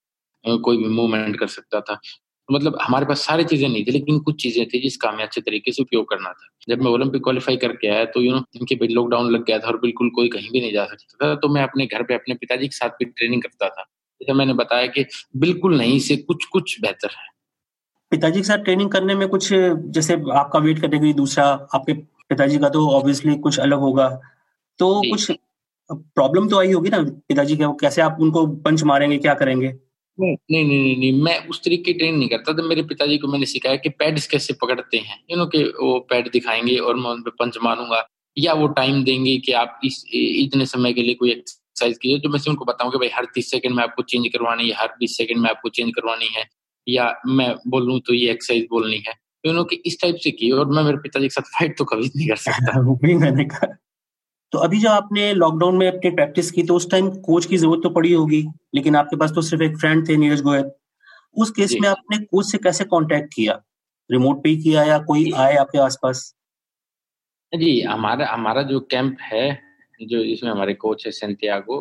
कोई 0.44 0.76
भी 0.76 0.88
मूवमेंट 0.90 1.38
कर 1.38 1.46
सकता 1.48 1.80
था। 1.80 1.98
मतलब 2.48 2.78
हमारे 2.82 3.06
पास 3.06 3.20
सारी 3.20 3.44
चीज़ें 3.44 3.68
नहीं 3.68 3.84
थी, 3.84 3.90
लेकिन 3.90 4.18
कुछ 4.20 4.42
चीज़ें 4.42 4.66
थी 4.68 4.80
जिसका 4.82 5.08
हमें 5.08 5.22
अच्छे 5.24 5.40
तरीके 5.40 5.72
से 5.72 5.82
उपयोग 5.82 6.08
करना 6.10 6.30
था। 6.30 6.48
जब 6.68 6.82
मैं 6.82 6.90
ओलंपिक 6.90 7.22
क्वालिफाई 7.22 7.56
करके 7.56 7.88
आया 7.88 8.04
तो 8.06 8.20
यू 8.22 8.32
नो 8.32 8.42
इनके 8.56 8.86
लॉकडाउन 8.86 9.30
लग 9.32 9.44
गया 9.44 9.58
था 9.58 9.66
और 9.68 9.78
बिल्कुल 9.80 10.10
कोई 10.14 10.28
कहीं 10.28 10.50
भी 10.52 10.60
नहीं 10.60 10.72
जा 10.72 10.84
सकता 10.86 11.26
था। 11.26 11.34
तो 11.34 11.48
मैं 11.48 11.62
अपने 11.62 11.86
घर 11.86 12.02
पे, 12.02 12.14
अपने 12.14 12.34
पिताजी 12.34 12.68
के 12.68 12.76
साथ 12.76 12.88
भी 12.98 13.04
ट्रेनिंग 13.06 13.42
करता 13.42 13.68
था। 13.68 13.82
जैसे 14.20 14.32
मैंने 14.32 14.54
बताया 14.54 14.86
कि 14.86 15.04
बिल्कुल 15.36 15.76
नहीं 15.78 15.98
से 16.00 16.16
कुछ 16.16 16.44
कुछ 16.44 16.80
बेहतर 16.80 17.08
है। 17.10 17.28
पिताजी 18.12 18.40
के 18.40 18.44
साथ 18.44 18.58
ट्रेनिंग 18.58 18.90
करने 18.90 19.14
में 19.14 19.28
कुछ, 19.28 19.48
जैसे 19.52 20.14
आपका 20.34 20.58
वेट 20.58 20.80
कैटेगरी 20.80 21.12
दूसरा, 21.14 21.44
आपके 21.74 21.92
पिताजी 21.92 22.58
का 22.58 22.68
तो 22.68 22.88
ऑब्वियसली 22.90 23.34
कुछ 23.38 23.58
अलग 23.58 23.78
होगा। 23.78 24.08
तो 24.80 25.02
कुछ 25.10 25.32
प्रॉब्लम 25.92 26.48
तो 26.48 26.58
आई 26.58 26.72
होगी 26.72 26.90
ना 26.90 27.02
पिताजी 27.02 27.56
के 27.56 27.64
कैसे 27.64 28.02
आप 28.02 28.16
उनको 28.20 28.46
पंच 28.46 28.84
मारेंगे 28.84 29.18
क्या 29.18 29.34
करेंगे? 29.34 29.74
नहीं 30.20 30.36
नहीं 30.50 30.64
नहीं 30.64 30.96
नहीं 30.96 31.22
मैं 31.22 31.48
उस 31.48 31.64
तरीके 31.64 31.92
की 31.92 31.98
ट्रेनिंग 31.98 32.18
नहीं 32.18 32.28
करता। 32.28 32.52
तो 32.52 32.62
मेरे 32.62 32.82
पिताजी 32.82 33.18
को 33.18 33.28
मैंने 33.28 33.46
सिखाया 33.46 33.76
कि 33.76 33.88
पैड्स 33.88 34.26
कैसे 34.26 34.54
पकड़ते 34.54 34.96
हैं। 34.96 35.20
यू 35.30 35.36
नो 35.36 35.46
कि 35.46 35.64
वो 35.64 36.00
पैड 36.00 36.30
दिखाएँगे 36.32 36.76
और 36.76 36.96
मैं 36.96 37.10
उन 37.10 37.22
पर 37.22 37.30
पंच 37.30 37.58
मारूँगा। 37.62 38.08
या 38.38 38.52
वो 38.52 38.66
टाइम 38.66 39.04
देंगे 39.04 39.38
कि 39.38 39.52
आप 39.52 39.80
इस 39.84 40.04
इतने 40.14 40.66
समय 40.66 40.92
के 40.92 41.02
लिए 41.02 41.14
कोई 41.14 41.30
एक्सरसाइज 41.30 41.98
कीजिए। 41.98 42.18
तो 42.18 42.28
मैं 42.28 42.40
उनको 42.48 42.64
बताऊँ 42.64 42.92
कि 42.92 42.98
भाई 42.98 43.08
हर 43.08 43.24
तीस 43.24 43.50
सेकंड 43.50 43.72
में 43.74 43.82
आपको 43.82 44.02
चेंज 44.02 44.26
करवानी 44.26 44.68
है 44.68 44.74
हर 44.74 44.88
बीस 44.88 45.16
सेकंड 45.16 45.38
में 45.38 45.50
आपको 45.50 45.68
चेंज 45.68 45.90
करवानी 45.90 46.28
है। 46.36 46.44
या 46.88 47.14
मैं 47.26 47.56
बोलूँ 47.68 48.00
तो 48.00 48.14
ये 48.14 48.30
एक्सरसाइज 48.30 48.66
बोलनी 48.70 48.96
है। 48.96 49.14
तो 49.44 49.50
उन्होंने 49.50 49.76
इस 49.86 50.00
टाइप 50.02 50.16
से 50.16 50.30
की 50.30 50.50
और 50.50 50.66
मैं 50.66 50.82
मेरे 50.82 50.96
पिताजी 50.96 51.26
के 51.26 51.30
साथ 51.30 51.42
फाइट 51.42 51.78
तो 51.78 51.84
कभी 51.84 52.10
नहीं 52.16 52.28
कर 52.28 52.36
सकता। 52.36 52.82
मैंने 53.18 53.44
कहा। 53.44 53.76
तो 54.52 54.58
अभी 54.58 54.78
जब 54.80 54.88
आपने 54.88 55.32
लॉकडाउन 55.34 55.76
में 55.76 55.86
अपनी 55.88 56.10
प्रैक्टिस 56.10 56.50
की 56.50 56.62
तो 56.62 56.74
उस 56.76 56.90
टाइम 56.90 57.10
कोच 57.22 57.46
की 57.46 57.56
ज़रूरत 57.56 57.80
तो 57.82 57.90
पड़ी 57.90 58.12
होगी 58.12 58.42
लेकिन 58.74 58.96
आपके 58.96 59.16
पास 59.16 59.32
तो 59.34 59.42
सिर्फ़ 59.42 59.62
एक 59.64 59.76
फ्रेंड 59.78 60.08
थे 60.08 60.16
नीरज 60.16 60.40
गोयल। 60.42 60.70
उस 61.36 61.50
केस 61.50 61.76
में 61.80 61.88
आपने 61.88 62.18
कोच 62.24 62.50
से 62.50 62.58
कैसे 62.58 62.84
कांटेक्ट 62.84 63.32
किया? 63.34 63.60
रिमोट 64.10 64.42
पे 64.42 64.48
ही 64.48 64.62
किया 64.62 64.84
या 64.84 64.98
कोई 65.04 65.30
आए 65.32 65.56
आपके 65.56 65.78
आसपास? 65.78 66.32
जी 67.52 67.80
हमारा 67.82 68.26
हमारा 68.26 68.62
जो 68.62 68.80
कैंप 68.90 69.16
है 69.22 69.46
जो 70.02 70.18
इसमें 70.24 70.50
हमारे 70.50 70.74
कोच 70.74 71.06
है 71.06 71.12
सेंटियागो 71.12 71.78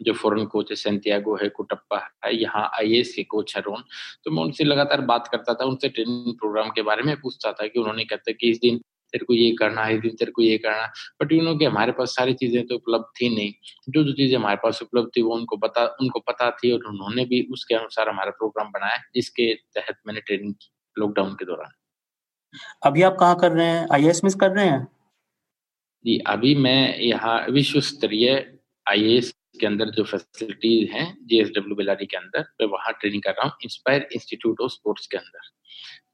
जो 0.00 0.12
फॉरेन 0.14 0.46
कोच 0.46 0.70
है 0.70 0.76
सेंटियागो 0.76 1.36
है 1.36 1.48
कुटप्पा 1.48 1.98
है 2.24 2.34
यहाँ 2.36 2.70
आई 2.74 2.98
एस 2.98 3.12
के 3.16 3.22
कोच 3.24 3.56
है 3.56 3.62
रोन 3.62 3.82
तो 4.24 4.30
मैं 4.30 4.42
उनसे 4.42 4.64
लगातार 4.64 5.00
बात 5.06 5.28
करता 5.32 5.54
था 5.54 5.64
उनसे 5.64 5.88
ट्रेनिंग 5.88 6.34
प्रोग्राम 6.38 6.70
के 6.70 6.82
बारे 6.82 7.02
में 7.02 7.14
पूछता 7.20 7.52
था 7.52 7.66
कि 7.66 7.78
उन्होंने 7.80 8.04
कहते 8.04 8.32
कि 8.32 8.50
इस 8.50 8.58
दिन 8.58 8.80
तेरे 9.12 9.24
को 9.24 9.34
ये 9.34 9.50
करना 9.58 9.84
है 9.84 9.98
दिन 10.00 10.14
तेरे 10.16 10.32
को 10.32 10.42
ये 10.42 10.56
करना 10.58 10.86
बट 11.22 11.32
यू 11.32 11.42
नो 11.42 11.54
कि 11.56 11.64
हमारे 11.64 11.92
पास 11.92 12.14
सारी 12.16 12.34
चीज़ें 12.34 12.66
तो 12.66 12.74
उपलब्ध 12.74 13.04
थी 13.20 13.28
नहीं। 13.36 13.52
जो 13.88 14.04
जो 14.04 14.12
चीज़ें 14.12 14.36
हमारे 14.38 14.56
पास 14.62 14.82
उपलब्ध 14.82 15.10
थी 15.16 15.22
वो 15.22 15.34
उनको 15.34 15.56
पता 15.56 15.84
उनको 16.00 16.20
पता 16.20 16.50
थी 16.58 16.72
और 16.72 16.84
उन्होंने 16.88 17.24
भी 17.24 17.42
उसके 17.52 17.74
अनुसार 17.74 18.08
हमारा 18.08 18.30
प्रोग्राम 18.30 18.70
बनाया 18.70 19.02
जिसके 19.14 19.52
तहत 19.74 19.96
मैंने 20.06 20.20
ट्रेनिंग 20.20 20.54
की 20.54 20.70
लॉकडाउन 20.96 21.34
के 21.34 21.44
दौरान। 21.44 21.72
अभी 22.82 23.02
आप 23.02 23.16
कहाँ 23.20 23.36
कर 23.40 23.52
रहे 23.52 23.66
हैं? 23.66 23.86
आई 23.92 24.06
एस 24.08 24.20
मिस 24.24 24.34
कर 24.34 24.50
रहे 24.50 24.66
हैं? 24.66 24.86
जी 26.04 26.18
अभी 26.26 26.54
मैं 26.56 26.98
यहाँ 26.98 27.38
विश्व 27.50 27.80
स्तरीय 27.82 28.30
आई 28.86 29.20
के 29.60 29.66
अंदर 29.66 29.90
जो 29.90 30.04
फैसिलिटीज़ 30.04 30.90
हैं 30.90 31.06
जेएसडब्ल्यू 31.26 31.76
बेलारी 31.76 32.06
के 32.06 32.16
अंदर, 32.16 32.44
मैं 32.60 32.68
वहाँ 32.68 32.92
ट्रेनिंग 33.00 33.22
कर 33.22 33.30
रहा 33.30 33.46
हूँ 33.46 33.52
इंस्पायर 33.64 34.08
इंस्टीट्यूट 34.14 34.60
ऑफ़ 34.60 34.72
स्पोर्ट्स 34.72 35.06
के 35.06 35.16
अंदर। 35.16 35.48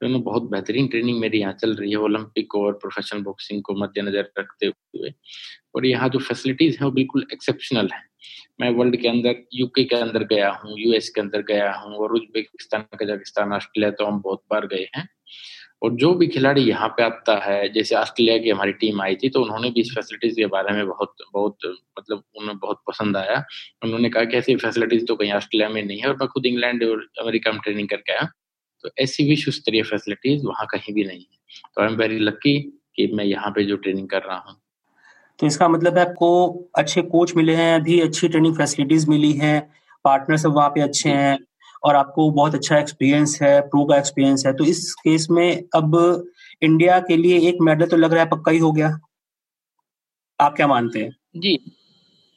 दोनों 0.01 0.21
बहुत 0.21 0.49
बेहतरीन 0.51 0.87
ट्रेनिंग 0.87 1.19
मेरी 1.19 1.39
यहाँ 1.39 1.53
चल 1.53 1.75
रही 1.75 1.91
है 1.91 1.97
ओलंपिक 1.97 2.55
और 2.55 2.73
प्रोफेशनल 2.73 3.21
बॉक्सिंग 3.21 3.61
को 3.63 3.73
मद्देनजर 3.75 4.29
रखते 4.39 4.65
हुए। 4.65 5.13
और 5.75 5.85
यहाँ 5.85 6.09
जो 6.09 6.19
फैसिलिटीज़ 6.19 6.77
हैं, 6.77 6.85
वो 6.85 6.91
बिल्कुल 6.91 7.25
एक्सेप्शनल 7.33 7.89
है। 7.93 8.01
मैं 8.61 8.69
वर्ल्ड 8.69 8.95
के 9.01 9.07
अंदर 9.07 9.43
यूके 9.53 9.83
के 9.83 9.95
अंदर 9.95 10.23
गया 10.23 10.49
हूँ 10.51 10.75
यूएस 10.79 11.09
के 11.09 11.21
अंदर 11.21 11.41
गया 11.41 11.73
हूँ 11.73 11.95
और 11.95 12.13
उज्बेकिस्तान, 12.13 12.85
कजाकिस्तान, 13.01 13.53
ऑस्ट्रेलिया 13.53 13.91
तो 13.91 14.05
हम 14.05 14.21
बहुत 14.21 14.43
बार 14.51 14.67
गए 14.67 14.87
हैं। 14.95 15.07
और 15.81 15.93
जो 15.95 16.13
भी 16.13 16.27
खिलाड़ी 16.27 16.61
यहाँ 16.61 16.87
पे 16.89 17.03
आता 17.03 17.35
है 17.43 17.67
जैसे 17.73 17.95
ऑस्ट्रेलिया 17.95 18.37
की 18.37 18.49
हमारी 18.49 18.71
टीम 18.73 19.01
आई 19.01 19.15
थी 19.15 19.29
तो 19.29 19.41
उन्होंने 19.41 19.69
भी 19.69 19.81
इस 19.81 19.91
फैसिलिटीज़ 19.95 20.35
के 20.35 20.45
बारे 20.45 20.73
में 20.73 20.87
बहुत 20.87 21.13
बहुत 21.33 21.57
मतलब 21.99 22.23
उन्हें 22.37 22.57
बहुत 22.57 22.81
पसंद 22.87 23.17
आया। 23.17 23.43
उन्होंने 23.83 24.09
कहा 24.09 24.23
कि 24.23 24.37
ऐसी 24.37 24.55
फैसिलिटीज़ 24.55 25.05
तो 25.05 25.15
कहीं 25.15 25.31
ऑस्ट्रेलिया 25.33 25.69
में 25.69 25.83
नहीं 25.83 25.99
है 25.99 26.07
और 26.07 26.15
मैं 26.15 26.27
खुद 26.27 26.45
इंग्लैंड 26.45 26.83
और 26.83 27.07
अमेरिका 27.21 27.51
में 27.51 27.59
ट्रेनिंग 27.63 27.89
करके 27.89 28.13
आया। 28.13 28.29
तो 28.83 28.89
ऐसी 28.99 29.29
विश्व 29.29 29.51
स्तरीय 29.51 29.83
फैसिलिटीज़ 29.83 30.45
वहाँ 30.45 30.65
कहीं 30.71 30.93
भी 30.93 31.03
नहीं 31.03 31.19
है। 31.19 31.37
तो 31.75 31.81
आई 31.81 31.87
एम 31.87 31.95
वेरी 31.95 32.19
लक्की 32.19 32.59
कि 32.95 33.11
मैं 33.13 33.25
यहाँ 33.25 33.51
पे 33.51 33.63
जो 33.63 33.75
ट्रेनिंग 33.75 34.07
कर 34.09 34.21
रहा 34.21 34.37
हूँ। 34.37 34.55
तो 35.39 35.47
इसका 35.47 35.67
मतलब 35.67 35.97
है 35.97 36.05
आपको 36.05 36.29
अच्छे 36.75 37.01
कोच 37.01 37.35
मिले 37.35 37.55
हैं 37.55 37.73
अभी 37.75 37.99
अच्छी 38.01 38.27
ट्रेनिंग 38.27 38.55
फैसिलिटीज़ 38.57 39.09
मिली 39.09 39.31
है 39.33 39.59
पार्टनर 40.05 40.37
सब 40.37 40.53
वहाँ 40.53 40.69
पे 40.69 40.81
अच्छे 40.81 41.09
हैं। 41.09 41.37
और 41.87 41.95
आपको 41.95 42.29
बहुत 42.31 42.55
अच्छा 42.55 42.79
एक्सपीरियंस 42.79 43.37
है 43.41 43.59
प्रो 43.61 43.85
का 43.85 43.97
एक्सपीरियंस 43.97 44.43
है। 44.47 44.53
तो 44.53 44.65
इस 44.65 44.93
केस 44.93 45.27
में 45.31 45.63
अब 45.75 45.95
इंडिया 46.61 46.99
के 46.99 47.17
लिए 47.17 47.39
एक 47.49 47.57
मेडल 47.61 47.85
तो 47.85 47.97
लग 47.97 48.13
रहा 48.13 48.23
है 48.23 48.29
पक्का 48.29 48.51
ही 48.51 48.59
हो 48.59 48.71
गया। 48.71 48.97
आप 50.39 50.55
क्या 50.55 50.67
मानते 50.67 50.99
हैं? 50.99 51.15
जी। 51.37 51.57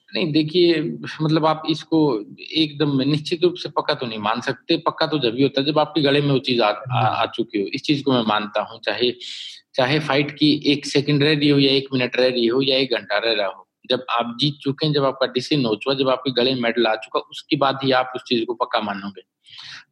नहीं 0.09 0.33
देखिए 0.33 0.81
मतलब 1.23 1.47
आप 1.47 1.63
इसको 1.71 1.99
एकदम 2.55 3.01
निश्चित 3.01 3.45
रूप 3.45 3.55
से 3.55 3.69
पक्का 3.69 3.95
तो 3.95 4.07
नहीं 4.07 4.19
मान 4.19 4.41
सकते। 4.41 4.77
पक्का 4.87 5.07
तो 5.07 5.19
जब 5.19 5.35
भी 5.35 5.43
होता 5.43 5.61
है 5.61 5.67
जब 5.67 5.79
आपके 5.79 6.03
गले 6.03 6.21
में 6.21 6.31
वो 6.33 6.39
चीज़ 6.39 6.63
आ, 6.63 6.69
आ, 6.69 7.01
आ 7.01 7.27
चुकी 7.27 7.61
हो। 7.63 7.67
इस 7.75 7.83
चीज़ 7.83 8.03
को 8.05 8.13
मैं 8.13 8.23
मानता 8.29 8.63
हूँ 8.63 8.81
चाहे 8.81 9.13
चाहे 9.75 9.99
फाइट 10.01 10.31
की 10.31 10.53
एक 10.73 10.87
सेकंड 10.87 11.23
रह 11.23 11.39
रही 11.39 11.49
हो 11.49 11.59
या 11.59 11.73
एक 11.73 11.89
मिनट 11.93 12.17
रह 12.17 12.29
रही 12.29 12.47
हो 12.47 12.63
या 12.63 12.77
एक 12.77 12.95
घंटा 12.95 13.19
रह 13.19 13.33
रहा 13.33 13.49
हो। 13.49 13.67
जब 13.91 14.05
आप 14.11 14.37
जीत 14.41 14.59
चुके 14.63 14.87
हैं 14.87 14.93
जब 14.93 15.05
आपका 15.05 15.27
डिसीज़न 15.27 15.65
हो 15.67 15.75
चुका 15.75 15.95
जब 15.95 16.09
आपके 16.09 16.31
गले 16.31 16.55
में 16.55 16.61
मेडल 16.63 16.87
आ 16.87 16.95
चुका 16.95 17.21
उसके 17.21 17.57
बाद 17.57 17.79
ही 17.85 17.93
आप 17.93 18.13
उस 18.17 18.23
चीज़ 18.23 18.45
को 18.45 18.55
पक्का 18.55 18.81
मानोगे। 18.81 19.23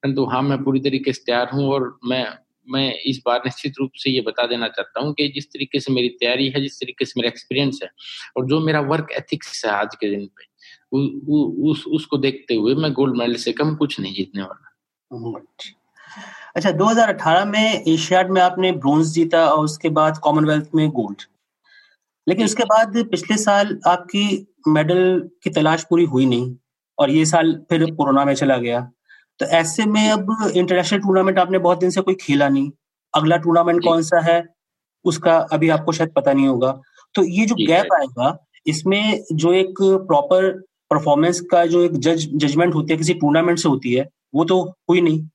परंतु 0.03 0.25
हाँ 0.25 0.43
मैं 0.43 0.63
पूरी 0.65 0.81
तरीके 0.81 1.13
से 1.13 1.23
तैयार 1.27 1.51
हूँ 1.55 1.69
और 1.69 1.99
मैं 2.05 2.27
मैं 2.71 2.93
इस 3.07 3.23
बार 3.27 3.39
निश्चित 3.39 3.75
रूप 3.81 3.91
से 3.97 4.11
ये 4.11 4.21
बता 4.21 4.47
देना 4.47 4.69
चाहता 4.69 5.01
हूँ 5.01 5.13
कि 5.15 5.29
जिस 5.29 5.47
तरीके 5.47 5.81
से 5.81 5.93
मेरी 5.93 6.09
तैयारी 6.09 6.49
है 6.49 6.61
जिस 6.61 6.81
तरीके 6.81 7.05
से 7.05 7.13
मेरा 7.17 7.29
एक्सपीरियंस 7.29 7.81
है 7.83 7.89
और 8.37 8.47
जो 8.47 8.61
मेरा 8.61 8.81
वर्क 8.81 9.09
एथिक्स 9.13 9.65
है 9.65 9.73
आज 9.73 9.95
के 9.95 10.11
दिन 10.11 10.27
पे 10.27 10.45
उ, 10.93 11.01
उ, 11.01 11.71
उस 11.71 11.85
उसको 11.87 12.19
देखते 12.19 12.55
हुए 12.55 12.75
मैं 12.75 12.93
गोल्ड 12.93 13.17
मेडल 13.17 13.35
से 13.35 13.53
कम 13.53 13.75
कुछ 13.77 14.01
नहीं 14.01 14.15
जीतने 14.15 14.43
वाला। 14.43 14.69
अच्छा 16.57 16.71
2018 16.71 17.45
में 17.45 17.85
एशियाड 17.89 18.31
में 18.31 18.41
आपने 18.43 18.73
ब्रोंज 18.73 19.07
जीता 19.07 19.47
और 19.49 19.65
उसके 19.65 19.89
बाद 19.89 20.19
कॉमनवेल्थ 20.19 20.71
में 20.75 20.89
गोल्ड 20.91 21.23
लेकिन 22.29 22.45
उसके 22.45 22.65
बाद 22.65 22.97
पिछले 23.11 23.37
साल 23.37 23.79
आपकी 23.87 24.25
मेडल 24.69 25.29
की 25.43 25.51
तलाश 25.51 25.85
पूरी 25.91 26.05
हुई 26.05 26.27
नहीं 26.27 26.55
और 26.99 27.11
ये 27.11 27.25
साल 27.27 27.53
फिर 27.71 27.85
कोरोना 27.95 28.25
में 28.25 28.35
चला 28.35 28.57
गया। 28.57 28.81
तो 29.41 29.47
ऐसे 29.47 29.85
में 29.87 30.09
अब 30.11 30.53
इंटरनेशनल 30.57 31.01
टूर्नामेंट 31.01 31.39
आपने 31.39 31.59
बहुत 31.59 31.79
दिन 31.79 31.91
से 31.91 32.01
कोई 32.01 32.15
खेला 32.15 32.49
नहीं। 32.49 32.71
अगला 33.15 33.37
टूर्नामेंट 33.37 33.83
कौन 33.85 34.03
सा 34.03 34.21
है 34.21 34.43
उसका 35.05 35.37
अभी 35.53 35.69
आपको 35.69 35.93
शायद 35.93 36.11
पता 36.11 36.33
नहीं 36.33 36.49
होगा। 36.49 36.73
तो 37.15 37.25
ये 37.25 37.47
जो 37.47 37.55
गैप 37.55 37.93
आएगा 37.95 38.37
इसमें 38.67 39.25
जो 39.33 39.53
एक 39.53 39.75
प्रॉपर 39.83 40.51
परफॉर्मेंस 40.91 41.41
का 41.41 41.65
जो 41.67 41.83
एक 41.83 41.93
जज 41.99 42.29
जजमेंट 42.35 42.75
होती 42.75 42.93
है 42.93 42.99
किसी 42.99 43.15
टूर्नामेंट 43.15 43.59
से 43.59 43.69
होती 43.69 43.93
है 43.95 44.09
वो 44.35 44.45
तो 44.45 44.63
हुई 44.91 45.01
नहीं। 45.01 45.27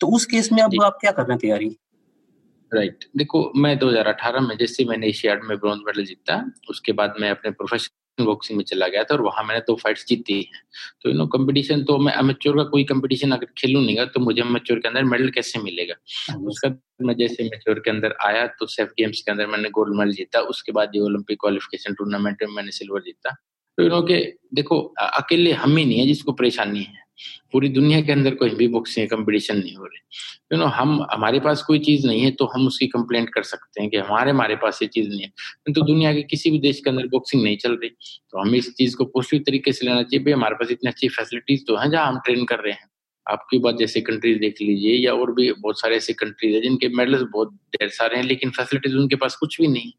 तो 0.00 0.06
उस 0.06 0.26
केस 0.26 0.52
में 0.52 0.62
अब 0.62 0.82
आप 0.84 0.98
क्या 1.00 1.10
कर 1.10 1.22
रहे 1.22 1.32
हैं 1.32 1.38
तैयारी? 1.38 1.76
Right 2.72 2.92
right. 2.92 3.16
देखो 3.16 3.52
मैं 3.56 3.78
2018 3.78 4.40
में 4.40 4.56
जैसे 4.58 4.84
मैंने 4.84 5.08
एशियाड 5.08 5.44
में 5.44 5.56
ब्रॉन्ज 5.58 5.82
मेडल 5.86 6.04
जीता 6.04 6.44
उसके 6.70 6.92
बाद 6.92 7.14
मैं 7.20 7.30
अपने 7.30 7.50
प्रोफेशनल 7.50 8.24
बॉक्सिंग 8.24 8.56
में 8.58 8.64
चला 8.64 8.88
गया 8.88 9.04
था 9.04 9.14
और 9.14 9.20
वहाँ 9.20 9.44
मैंने 9.44 9.60
दो 9.60 9.72
तो 9.72 9.76
फाइट्स 9.76 10.06
जीती 10.06 10.34
है। 10.34 10.60
तो 11.02 11.10
यू 11.10 11.16
नो 11.16 11.26
कंपटीशन 11.26 11.82
तो 11.84 11.98
मैं 11.98 12.12
अमेच्योर 12.12 12.56
का 12.56 12.64
कोई 12.64 12.84
कंपटीशन 12.84 13.32
अगर 13.32 13.46
खेलू 13.58 13.80
नहीं 13.80 14.06
तो 14.06 14.20
मुझे 14.20 14.40
अमेच्योर 14.42 14.78
के 14.78 14.88
अंदर 14.88 15.04
मेडल 15.04 15.30
कैसे 15.30 15.58
मिलेगा? 15.62 15.94
हाँ, 16.30 16.38
उसका 16.38 16.68
मैं 17.02 17.16
जैसे 17.16 17.42
अमेच्योर 17.42 17.78
के 17.78 17.90
अंदर 17.90 18.16
आया 18.24 18.46
तो 18.58 18.66
सेफ़ 18.66 18.90
गेम्स 18.98 19.20
के 19.20 19.30
अंदर 19.32 19.46
मैंने 19.46 19.70
गोल्ड 19.70 19.98
मेडल 19.98 20.12
जीता। 20.12 20.40
उसके 20.40 20.72
बाद 20.72 20.92
ये 20.94 21.00
ओलंपिक 21.00 21.38
क्वालिफिकेशन 21.40 21.94
टूर्नामेंट 21.94 22.42
में 22.42 22.54
मैंने 22.54 22.70
सिल्वर 22.70 23.00
जीता। 23.00 23.30
तो 23.78 23.82
यू 23.82 23.88
नो 23.88 24.02
के 24.02 24.20
देखो 24.54 24.80
अकेले 24.98 25.52
हम 25.52 25.76
ही 25.76 25.84
नहीं 25.84 25.98
है 25.98 26.06
जिसको 26.06 26.32
परेशानी 26.32 26.82
है। 26.82 27.05
पूरी 27.52 27.68
दुनिया 27.70 28.00
के 28.00 28.12
अंदर 28.12 28.34
कोई 28.34 28.50
भी 28.52 28.68
बॉक्सिंग 28.68 29.08
कंपटीशन 29.08 29.56
नहीं 29.58 29.74
हो 29.76 29.84
रहे। 29.84 29.98
यू 30.52 30.58
नो 30.58 30.66
हम, 30.68 31.06
हमारे 31.12 31.40
पास 31.40 31.62
कोई 31.62 31.78
चीज़ 31.80 32.06
नहीं 32.06 32.20
है 32.22 32.30
तो 32.32 32.44
हम 32.46 32.66
उसकी 32.66 32.86
कंप्लेंट 32.88 33.28
कर 33.34 33.42
सकते 33.44 33.80
हैं 33.80 33.90
कि 33.90 33.96
हमारे 33.98 34.30
हमारे 34.30 34.56
पास 34.56 34.78
ये 34.82 34.88
चीज़ 34.88 35.08
नहीं 35.08 35.20
है। 35.20 35.28
किंतु 35.28 35.80
तो 35.80 35.86
दुनिया 35.86 36.12
के 36.14 36.22
किसी 36.24 36.50
भी 36.50 36.58
देश 36.60 36.80
के 36.80 36.90
अंदर 36.90 37.06
बॉक्सिंग 37.08 37.42
नहीं 37.42 37.56
चल 37.56 37.72
रही 37.74 37.90
तो 37.90 38.40
हमें 38.40 38.58
इस 38.58 38.74
चीज़ 38.76 38.96
को 38.96 39.04
पॉजिटिव 39.06 39.42
तरीके 39.46 39.72
से 39.72 39.86
लेना 39.86 40.02
चाहिए, 40.02 40.24
भाई, 40.24 40.32
हमारे 40.32 40.54
पास 40.54 40.70
इतनी 40.70 40.90
अच्छी 40.90 41.08
फैसिलिटीज़ 41.10 41.64
तो 41.66 41.76
है 41.76 41.90
जहाँ 41.90 42.06
हम 42.08 42.18
ट्रेन 42.26 42.44
कर 42.44 42.60
रहे 42.60 42.72
हैं। 42.72 42.88
आपकी 43.26 43.58
बात 43.58 43.76
जैसे 43.78 44.00
कंट्रीज़ 44.02 44.38
देख 44.40 44.60
लीजिए, 44.62 44.94
या 44.96 45.12
और 45.14 45.32
भी 45.34 45.50
बहुत 45.52 45.80
सारे 45.80 45.96
ऐसे 45.96 46.12
कंट्रीज़ 46.14 46.54
है 46.54 46.60
जिनके 46.62 46.88
मेडल्स 46.96 47.22
बहुत 47.32 47.54
ढेर 47.72 47.88
सारे 47.90 48.16
हैं, 48.16 48.24
लेकिन 48.24 48.50
फैसिलिटीज़ 48.52 48.96
उनके 48.96 49.16
पास 49.16 49.36
कुछ 49.36 49.60
भी 49.60 49.68
नहीं 49.68 49.90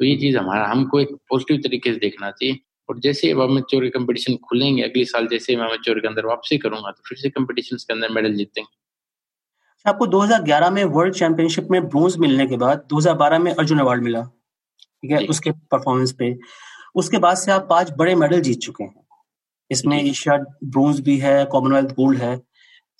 तो 0.00 0.04
ये 0.04 0.16
चीज़ 0.16 0.36
हमारा, 0.38 0.66
हमको 0.68 1.00
एक 1.00 1.08
पॉजिटिव 1.30 1.60
तरीके 1.62 1.92
से 1.92 1.98
देखना 2.00 2.30
चाहिए। 2.30 2.58
और 2.88 2.98
जैसे 3.00 3.30
अब 3.30 3.40
अमेच्योर 3.40 3.88
कंपटीशन 3.88 4.36
खुलेंगे 4.44 4.82
अगले 4.82 5.04
साल 5.04 5.26
जैसे 5.26 5.56
मैं 5.56 5.64
अमेच्योर 5.64 6.00
के 6.00 6.08
अंदर 6.08 6.26
वापसी 6.26 6.58
करूँगा 6.58 6.90
तो 6.90 7.02
फिर 7.08 7.18
से 7.18 7.30
कंपटीशन 7.30 7.76
के 7.76 7.92
अंदर 7.92 8.10
मेडल 8.10 8.34
जीतेंगे। 8.34 8.66
अच्छा, 8.66 9.90
आपको 9.90 10.06
2011 10.06 10.70
में 10.70 10.84
वर्ल्ड 10.84 11.14
चैंपियनशिप 11.14 11.68
में 11.70 11.80
ब्रोंज 11.88 12.16
मिलने 12.16 12.46
के 12.46 12.56
बाद 12.56 12.86
2012 12.90 13.38
में 13.38 13.52
अर्जुन 13.54 13.78
अवार्ड 13.78 14.02
मिला। 14.02 14.22
ठीक 14.22 15.10
है 15.10 15.26
उसके 15.26 15.50
परफॉर्मेंस 15.50 16.12
पे। 16.12 16.36
उसके 16.94 17.18
बाद 17.18 17.36
से 17.36 17.52
आप 17.52 17.66
पाँच 17.70 17.92
बड़े 17.98 18.14
मेडल 18.14 18.40
जीत 18.40 18.58
चुके 18.58 18.84
हैं। 18.84 19.04
इसमें 19.70 20.02
एशिया 20.02 20.36
ब्रोंज 20.64 21.00
भी 21.00 21.16
है 21.18 21.44
कॉमनवेल्थ 21.44 21.90
गोल्ड 21.90 22.18
है। 22.18 22.40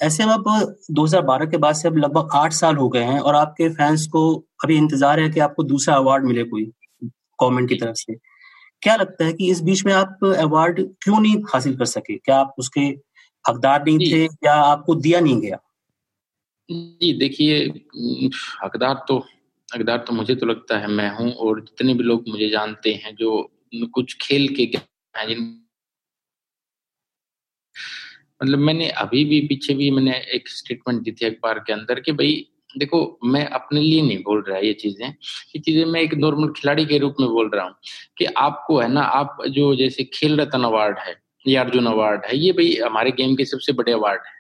ऐसे 0.01 0.25
में 0.27 0.33
अब 0.33 0.45
2012 0.91 1.47
के 1.47 1.57
बाद 1.57 1.75
से 1.75 1.89
अब 1.89 1.97
लगभग 1.97 2.31
आठ 2.35 2.53
साल 2.53 2.77
हो 2.77 2.89
गए 2.89 3.03
हैं 3.03 3.21
और 3.21 3.35
आपके 3.35 3.69
फैंस 3.69 4.07
को 4.07 4.23
अभी 4.65 4.77
इंतज़ार 4.77 5.21
है 5.21 5.29
कि 5.29 5.41
आपको 5.41 5.63
दूसरा 5.63 5.95
अवार्ड 5.95 6.25
मिले 6.25 6.45
कोई 6.45 6.65
गवर्नमेंट 7.05 7.69
की 7.69 7.75
तरफ़ 7.75 7.95
से। 7.95 8.15
क्या 8.83 8.97
लगता 8.97 9.25
है 9.25 9.33
कि 9.33 9.51
इस 9.51 9.61
बीच 9.63 9.85
में 9.87 9.93
आप 9.93 10.19
अवार्ड 10.39 10.81
क्यों 11.03 11.21
नहीं 11.21 11.37
हासिल 11.53 11.77
कर 11.77 11.85
सके? 11.85 12.17
क्या 12.17 12.37
आप 12.37 12.55
उसके 12.59 12.81
हकदार 13.49 13.85
नहीं 13.85 14.13
थे 14.13 14.25
या 14.25 14.55
आपको 14.55 14.95
दिया 14.95 15.21
नहीं 15.21 15.41
गया? 15.41 15.59
जी 16.71 17.13
देखिए 17.19 17.59
हकदार 18.65 19.05
तो 19.09 19.19
हकदार 19.75 19.99
तो 19.99 20.13
मुझे 20.13 20.35
तो 20.35 20.47
लगता 20.47 20.79
है 20.79 20.87
मैं 20.87 21.09
हूँ 21.11 21.33
और 21.33 21.61
जितने 21.61 21.95
भी 21.95 22.05
लोग 22.05 22.29
मुझे 22.29 22.49
जानते 22.49 22.93
हैं 22.95 23.15
जो 23.17 23.31
कुछ 23.93 24.17
खेल 24.21 24.49
के 24.49 24.67
जिन 24.67 25.63
मतलब 28.43 28.59
मैंने 28.59 28.89
अभी 28.89 29.25
भी 29.25 29.41
पीछे 29.41 29.75
भी 29.75 29.91
मैंने 29.91 30.17
एक 30.35 30.49
स्टेटमेंट 30.49 31.03
दी 31.03 31.13
थी 31.13 31.27
अखबार 31.27 31.59
के 31.59 31.73
अंदर 31.73 32.01
कि 32.01 32.13
भाई 32.13 32.35
देखो, 32.71 33.19
मैं 33.25 33.45
अपने 33.49 33.81
लिए 33.81 34.03
नहीं 34.03 34.19
बोल 34.23 34.43
रहा 34.49 34.59
ये 34.59 34.73
चीज़ें 34.73 35.07
ये 35.07 35.59
चीज़ें 35.59 35.85
मैं 35.85 36.01
एक 36.01 36.15
नॉर्मल 36.15 36.49
खिलाड़ी 36.57 36.85
के 36.87 36.99
रूप 36.99 37.17
में 37.21 37.29
बोल 37.29 37.51
रहा 37.55 37.65
हूँ 37.65 37.75
कि 38.19 38.25
आपको 38.25 38.79
है 38.81 38.89
ना, 38.89 39.01
आप 39.03 39.37
जो 39.49 39.75
जैसे 39.77 40.05
खेल 40.05 40.41
रत्न 40.41 40.63
अवार्ड 40.65 40.99
है 40.99 41.15
या 41.47 41.63
अर्जुन 41.63 41.87
अवार्ड 41.87 42.25
है, 42.27 42.37
ये 42.39 42.53
भाई 42.53 42.75
हमारे 42.85 43.11
गेम 43.13 43.35
के 43.37 43.45
सबसे 43.45 43.73
बड़े 43.73 43.93
अवार्ड 43.93 44.21
है। 44.27 44.35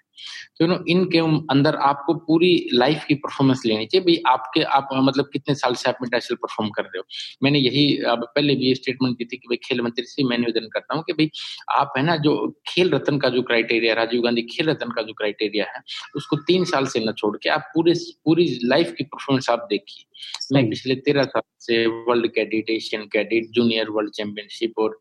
तो 0.58 0.66
नो 0.66 0.78
इनके 0.88 1.18
अंदर 1.50 1.76
आपको 1.85 2.14
पूरी 2.26 2.49
लाइफ 2.73 3.04
की 3.04 3.14
परफॉर्मेंस 3.16 3.62
लेनी 3.66 3.87
चाहिए। 3.87 4.04
भाई 4.04 4.32
आपके 4.32 4.62
आप 4.76 4.88
मतलब 4.94 5.28
कितने 5.32 5.54
साल 5.54 5.75
से 5.75 5.88
आप 5.90 5.99
इंटरनेशनल 6.02 6.37
परफॉर्म 6.37 6.70
कर 6.70 6.82
रहे 6.82 6.99
हो? 6.99 7.04
मैंने 7.42 7.58
यही 7.58 7.96
अब 8.06 8.25
पहले 8.35 8.54
भी 8.54 8.66
ये 8.66 8.75
स्टेटमेंट 8.75 9.16
दी 9.18 9.25
थी 9.25 9.37
कि 9.37 9.49
भाई 9.49 9.56
खेल 9.64 9.80
मंत्री 9.82 10.04
से 10.06 10.25
मैं 10.25 10.38
निवेदन 10.38 10.68
करता 10.73 10.94
हूँ 10.94 11.02
कि 11.06 11.12
भाई 11.12 11.30
आप 11.70 11.92
है 11.96 12.02
ना 12.04 12.16
जो 12.18 12.35
खेल 12.68 12.90
रत्न 12.90 13.18
का 13.18 13.28
जो 13.28 13.42
क्राइटेरिया 13.42 13.94
राजीव 13.94 14.23
गांधी 14.23 14.42
खेल 14.52 14.68
रत्न 14.70 14.90
का 14.90 15.02
जो 15.02 15.12
क्राइटेरिया 15.12 15.66
है 15.66 15.82
उसको 16.16 16.37
तीन 16.46 16.64
साल 16.64 16.87
से 16.87 17.00
न 17.00 17.12
छोड़ 17.12 17.37
के 17.37 17.49
आप 17.49 17.70
पूरे 17.75 17.94
पूरी 18.25 18.49
लाइफ 18.64 18.94
की 18.99 19.04
परफॉर्मेंस 19.04 19.50
आप 19.50 19.66
देखिए। 19.70 20.04
मैं 20.52 20.68
पिछले 20.70 20.94
तेरह 20.96 21.25
साल 21.25 21.42
से 21.61 21.85
world 21.87 22.26
cadet 22.35 22.70
Asian 22.70 23.02
cadet 23.12 23.50
junior 23.50 23.90
world 23.90 24.12
championship 24.12 24.78
और 24.78 24.99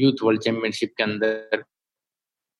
यूथ 0.00 0.22
वर्ल्ड 0.22 0.42
चैंपियनशिप 0.42 0.92
के 0.96 1.02
अंदर 1.02 1.64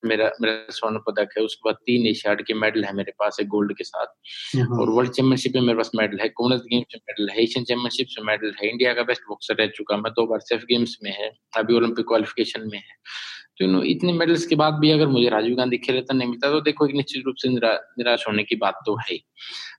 मेरा 0.02 0.30
मेरा 0.40 0.54
स्वर्ण 0.70 0.98
पदक 1.06 1.28
है 1.38 1.44
उसके 1.44 1.68
बाद 1.68 1.76
तीन 1.86 2.06
एशियाड 2.06 2.42
के 2.46 2.54
मेडल 2.54 2.84
है 2.84 2.92
मेरे 2.94 3.12
पास 3.18 3.36
है 3.40 3.46
गोल्ड 3.46 3.72
के 3.76 3.84
साथ। 3.84 4.06
और 4.72 4.90
वर्ल्ड 4.90 5.12
चैंपियनशिप 5.12 5.52
में 5.54 5.62
मेरे 5.62 5.76
पास 5.76 5.90
मेडल 5.96 6.18
है 6.22 6.28
कॉमनवेल्थ 6.30 6.64
गेम्स 6.64 6.94
में 6.94 7.00
मेडल 7.08 7.32
है 7.32 7.42
एशियन 7.42 7.64
चैंपियनशिप 7.64 8.08
में 8.18 8.26
मेडल 8.26 8.54
है 8.60 8.68
इंडिया 8.70 8.94
का 8.94 9.02
बेस्ट 9.04 9.22
बॉक्सर 9.28 9.54
रह 9.54 9.66
चुका 9.76 9.96
मैं 9.96 10.12
दो 10.12 10.26
बार 10.26 10.40
सेफ़ 10.42 10.64
गेम्स 10.64 10.96
में 11.04 11.10
है 11.12 11.30
अभी 11.56 11.74
ओलंपिक 11.74 12.06
क्वालिफिकेशन 12.08 12.68
में 12.72 12.78
है। 12.78 12.96
तो 13.58 13.66
नो 13.66 13.82
इतने 13.84 14.12
मेडल्स 14.12 14.46
के 14.46 14.54
बाद 14.56 14.74
भी 14.80 14.90
अगर 14.90 15.06
मुझे 15.08 15.28
राजीव 15.28 15.56
गांधी 15.56 15.78
खेल 15.78 15.96
रत्न 15.96 16.16
नहीं 16.16 16.28
मिलता 16.28 16.50
तो 16.50 16.60
देखो 16.60 16.86
एक 16.86 16.94
निश्चित 16.94 17.22
रूप 17.26 17.36
से 17.38 17.48
निरा, 17.48 17.72
निराश 17.98 18.26
होने 18.28 18.42
की 18.44 18.56
बात 18.56 18.80
तो 18.86 18.96
है 19.00 19.16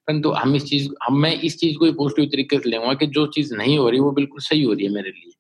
परंतु 0.08 0.30
हम 0.32 0.56
इस 0.56 0.66
चीज़ 0.66 0.90
हम 1.04 1.20
मैं 1.22 1.34
इस 1.42 1.58
चीज़ 1.60 1.78
को 1.78 1.92
पॉजिटिव 1.94 2.26
तरीके 2.32 2.58
से 2.60 2.70
लेंगे 2.70 2.96
कि 2.96 3.08
जो 3.08 3.26
चीज़ 3.28 3.54
नहीं 3.56 3.78
हो 3.80 3.90
रही 3.90 4.00
वो 4.00 4.12
बिल्कुल 4.12 4.42
सही 4.42 4.64
हो 4.64 4.74
रही 4.74 4.86
है 4.86 4.92
मेरे 4.92 5.10
लिए। 5.10 5.32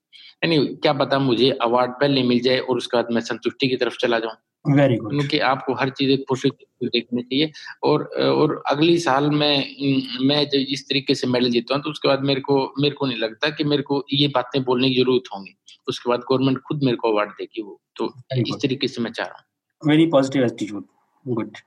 यानी 0.43 0.65
क्या 0.75 0.93
पता 0.93 1.19
मुझे 1.19 1.49
अवार्ड 1.61 1.91
पहले 1.91 2.23
मिल 2.23 2.39
जाए 2.39 2.59
और 2.59 2.77
उसके 2.77 2.97
बाद 2.97 3.07
मैं 3.11 3.21
संतुष्टि 3.21 3.67
की 3.67 3.75
तरफ़ 3.75 3.97
चला 4.01 4.19
जाऊँ। 4.19 4.35
वेरी 4.69 4.95
गुड 4.97 5.11
क्योंकि 5.11 5.39
आपको 5.45 5.73
हर 5.75 5.89
चीज़ 5.89 6.11
एक 6.11 6.25
पॉजिटिव 6.29 6.87
देखनी 6.89 7.21
चाहिए। 7.21 7.51
और 7.83 8.03
और 8.23 8.61
अगली 8.67 8.97
साल 8.99 9.29
में 9.31 9.75
मैं 10.21 10.43
जब 10.49 10.65
इस 10.69 10.87
तरीके 10.89 11.15
से 11.15 11.27
मेडल 11.27 11.49
जीता 11.51 11.75
हूँ 11.75 11.83
तो 11.83 11.89
उसके 11.89 12.07
बाद 12.07 12.23
मेरे 12.23 12.41
को 12.41 12.61
मेरे 12.81 12.95
को 12.95 13.05
नहीं 13.05 13.17
लगता 13.19 13.49
कि 13.49 13.63
मेरे 13.65 13.83
को 13.83 14.03
ये 14.13 14.27
बातें 14.35 14.63
बोलने 14.63 14.89
की 14.89 15.01
ज़रूरत 15.01 15.33
होंगी। 15.33 15.55
उसके 15.87 16.09
बाद 16.09 16.19
गवर्नमेंट 16.29 16.57
खुद 16.67 16.83
मेरे 16.83 16.97
को 16.97 17.11
अवार्ड 17.11 17.29
देगी 17.31 17.61
वो। 17.61 17.79
तो 17.97 18.13
इस 18.37 18.55
तरीके 18.61 18.87
से 18.87 19.01
मैं 19.01 19.11
चाह 19.11 19.27
रहा 19.27 19.37
हूँ। 19.37 19.45
वेरी 19.81 20.05
पॉजिटिव 20.07 20.43
एटीट्यूड 20.45 20.85
गुड 21.25 21.57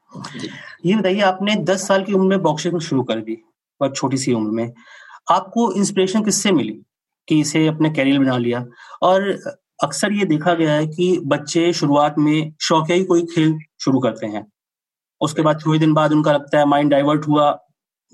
ये 0.86 0.94
बताइए 0.96 1.20
आपने 1.22 1.54
दस 1.64 1.86
साल 1.88 2.04
की 2.04 2.12
उम्र 2.12 2.28
में 2.28 2.42
बॉक्सिंग 2.42 2.78
शुरू 2.80 3.02
कर 3.02 3.20
दी 3.20 3.36
और 3.80 3.92
छोटी 3.94 4.16
सी 4.16 4.32
उम्र 4.32 4.50
में। 4.50 4.72
आपको 5.30 5.72
इंस्पिरेशन 5.72 6.24
किससे 6.24 6.52
मिली 6.52 6.80
कि 7.28 7.38
इसे 7.40 7.66
अपने 7.66 7.90
कैरियर 7.90 8.18
बना 8.18 8.36
लिया? 8.38 8.64
और 9.02 9.30
अक्सर 9.82 10.12
ये 10.12 10.24
देखा 10.24 10.54
गया 10.54 10.72
है 10.74 10.86
कि 10.86 11.20
बच्चे 11.24 11.72
शुरुआत 11.72 12.14
में 12.18 12.52
शौकिया 12.60 12.96
ही 12.96 13.04
कोई 13.04 13.22
खेल 13.24 13.58
शुरू 13.80 14.00
करते 14.00 14.26
हैं। 14.26 14.46
उसके 15.20 15.42
बाद 15.42 15.60
थोड़े 15.66 15.78
दिन 15.78 15.94
बाद 15.94 16.12
उनका 16.12 16.32
लगता 16.32 16.58
है 16.58 16.66
माइंड 16.66 16.90
डाइवर्ट 16.90 17.26
हुआ 17.28 17.50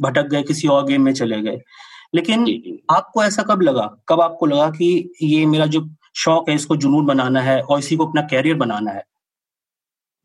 भटक 0.03 0.27
गए 0.27 0.43
किसी 0.43 0.69
और 0.69 0.85
गेम 0.87 1.03
में 1.03 1.13
चले 1.15 1.41
गए। 1.43 1.61
लेकिन 2.15 2.47
आपको 2.91 3.25
ऐसा 3.25 3.43
कब 3.43 3.63
लगा? 3.63 3.87
कब 4.09 4.21
आपको 4.21 4.47
लगा 4.47 4.71
कि 4.71 5.13
ये 5.23 5.47
मेरा 5.47 5.67
जो 5.67 5.89
शौक 6.17 6.49
है 6.49 6.55
इसको 6.55 6.77
जुनून 6.77 7.07
बनाना 7.07 7.41
है 7.41 7.61
और 7.63 7.79
इसी 7.79 7.97
को 7.97 8.07
अपना 8.07 8.23
कैरियर 8.23 8.57
बनाना 8.57 8.91
है? 8.91 9.05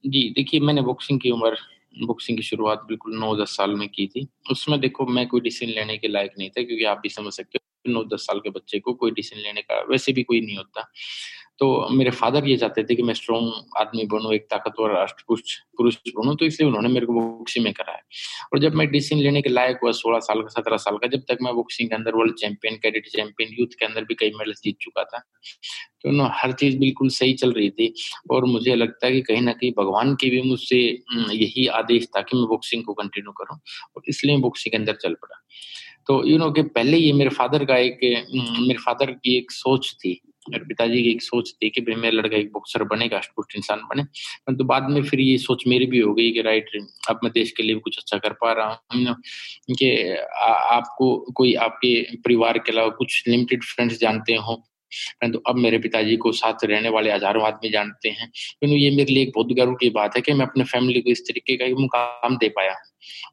जी 0.04 0.30
देखिए 0.30 0.60
मैंने 0.60 0.82
बॉक्सिंग 0.82 1.20
की 1.20 1.32
उम्र 1.32 1.56
बॉक्सिंग 2.06 2.38
की 2.38 2.44
शुरुआत 2.44 2.86
बिल्कुल 2.88 3.18
नौ 3.20 3.36
दस 3.36 3.56
साल 3.58 3.76
में 3.76 3.88
की 3.90 4.08
थी। 4.08 4.28
उसमें 4.52 4.80
देखो 4.80 5.06
मैं 5.06 5.28
कोई 5.28 5.42
डिसीज़न 5.42 5.74
लेने 5.74 5.98
के 5.98 6.08
लायक 6.08 6.32
नहीं 6.40 6.50
था 6.50 6.64
क्योंकि 6.64 6.84
आप 6.84 7.00
भी 7.04 7.10
समझ 7.10 7.34
सकते 7.34 7.58
हो। 7.58 7.73
नौ 7.86 8.04
दस 8.06 8.26
साल 8.28 8.40
के 8.40 8.50
बच्चे 8.52 8.80
को 8.80 8.94
कोई 8.96 9.12
डिसीज़न 9.14 9.42
लेने 9.44 9.62
का 9.62 9.82
वैसे 9.90 10.14
भी 10.14 10.24
कोई 10.24 10.42
नहीं 10.42 10.58
होता। 10.58 10.90
तो 11.60 11.68
मेरे 11.92 12.12
फादर 12.12 12.48
ये 12.48 12.56
चाहते 12.58 12.84
थे 12.84 12.96
कि 12.96 13.04
मैं 13.04 13.14
स्ट्रॉन्ग 13.14 13.78
आदमी 13.80 14.06
बनूं, 14.08 14.34
एक 14.34 14.46
ताकतवर 14.52 14.92
राष्ट्रपुरुष, 14.92 15.56
पुरुष 15.78 15.96
बनूं 16.10 16.36
तो 16.36 16.46
इसलिए 16.46 16.68
उन्होंने 16.68 16.90
मेरे 16.90 17.06
को 17.06 17.14
बॉक्सिंग 17.14 17.64
में 17.66 17.74
कराया 17.74 18.02
और 18.54 18.60
जब 18.60 18.74
मैं 18.76 18.88
डिसीज़न 18.92 19.22
लेने 19.22 19.42
के 19.42 19.50
लायक 19.50 19.80
हुआ 19.84 19.92
सोलह 19.94 20.20
साल 20.22 20.42
का, 20.42 20.48
सत्रह 20.52 20.78
साल 20.78 20.98
का, 20.98 21.08
जब 21.08 21.24
तक 21.30 21.38
मैं 21.42 21.54
बॉक्सिंग 21.56 21.90
के 21.90 21.96
अंदर 21.96 22.16
world 22.16 22.36
champion 22.40 22.76
cadet 22.84 23.08
champion 23.10 23.56
youth 23.60 23.78
के 23.80 23.86
अंदर 23.86 24.04
भी 24.04 24.16
कई 24.20 24.32
मेडल 24.38 24.54
जीत 24.64 24.78
चुका 24.82 25.04
था 25.06 25.20
तो 26.04 26.12
ना 26.12 26.30
हर 26.36 26.52
चीज़ 26.54 26.78
बिल्कुल 26.80 27.10
सही 27.12 27.34
चल 27.36 27.52
रही 27.54 27.70
थी। 27.72 27.94
और 28.32 28.46
मुझे 28.46 28.76
लगता 28.76 29.08
है 29.08 29.14
कि 29.14 29.22
कहीं 29.24 29.42
ना 29.42 29.52
कहीं 29.54 29.72
भगवान 29.78 30.16
की 30.22 30.30
भी 30.30 30.42
मुझसे 30.44 30.78
यही 31.34 31.68
आदेश 31.78 32.08
था 32.18 32.22
कि 32.22 32.38
मैं 32.38 32.46
बॉक्सिंग 32.48 32.84
को 32.86 32.94
कंटिन्यू 32.94 33.32
करूँ, 33.34 33.58
और 33.96 34.04
इसलिए 34.10 34.38
बॉक्सिंग 34.40 34.72
के 34.72 34.78
अंदर 34.78 34.96
चल 35.04 35.14
पड़ा। 35.14 35.40
तो 36.08 36.24
यू 36.28 36.38
नो 36.38 36.52
कि 36.52 36.62
पहले 36.62 36.98
ये 36.98 37.14
मेरे 37.14 37.30
फादर 37.30 37.66
का 37.66 37.78
एक 37.78 38.00
मेरे 38.34 38.78
फादर 38.80 39.12
की 39.14 39.38
एक 39.38 39.52
सोच 39.52 39.92
थी, 39.96 40.20
मेरे 40.50 40.66
पिताजी 40.66 41.02
की 41.04 41.12
एक 41.12 41.22
सोच 41.22 41.52
थी 41.54 41.70
कि 41.70 41.82
भाई 41.82 41.96
मेरा 41.96 42.18
लड़का 42.18 42.38
एक 42.38 42.52
बॉक्सर 42.54 42.84
बनेगा 42.84 43.18
अष्टपुष्ट 43.18 43.56
इंसान 43.58 43.82
बने। 43.90 44.04
परंतु 44.04 44.58
तो 44.58 44.68
बाद 44.68 44.90
में 44.90 45.02
फिर 45.04 45.20
ये 45.20 45.38
सोच 45.38 45.64
मेरी 45.68 45.86
भी 45.86 46.00
हो 46.00 46.14
गई 46.14 46.32
कि 46.32 46.42
राइट 46.42 46.70
अब 47.10 47.20
मैं 47.24 47.32
देश 47.34 47.52
के 47.52 47.64
लिए 47.64 47.76
कुछ 47.76 47.98
अच्छा 47.98 48.18
कर 48.18 48.34
पा 48.42 48.52
रहा 48.54 48.82
हूँ 48.94 49.16
कि 49.78 49.92
आपको 50.46 51.16
कोई 51.36 51.54
आपके 51.64 52.02
परिवार 52.18 52.58
के 52.58 52.72
अलावा 52.72 52.90
कुछ 52.98 53.24
लिमिटेड 53.28 53.64
फ्रेंड्स 53.64 54.00
जानते 54.00 54.36
हो 54.36 54.64
परंतु 55.22 55.40
अब 55.48 55.56
मेरे 55.56 55.78
पिताजी 55.80 56.16
को 56.18 56.32
साथ 56.32 56.64
रहने 56.64 56.90
वाले 56.90 57.12
हज़ारों 57.12 57.44
आदमी 57.44 57.70
जानते 57.70 58.10
हैं। 58.10 58.30
क्योंकि 58.30 58.76
ये 58.76 58.96
मेरे 58.96 59.14
लिए 59.14 59.24
एक 59.24 59.32
बहुत 59.36 59.54
गर्व 59.54 59.74
की 59.74 59.90
बात 59.90 60.16
है 60.16 60.22
कि 60.22 60.34
मैं 60.34 60.46
अपने 60.46 60.64
फैमिली 60.64 61.02
को 61.02 61.12
इस 61.12 61.22
तरीके 61.28 61.56
का 61.56 61.76
मुकाम 61.82 62.38
दे 62.38 62.50
पाया 62.50 62.76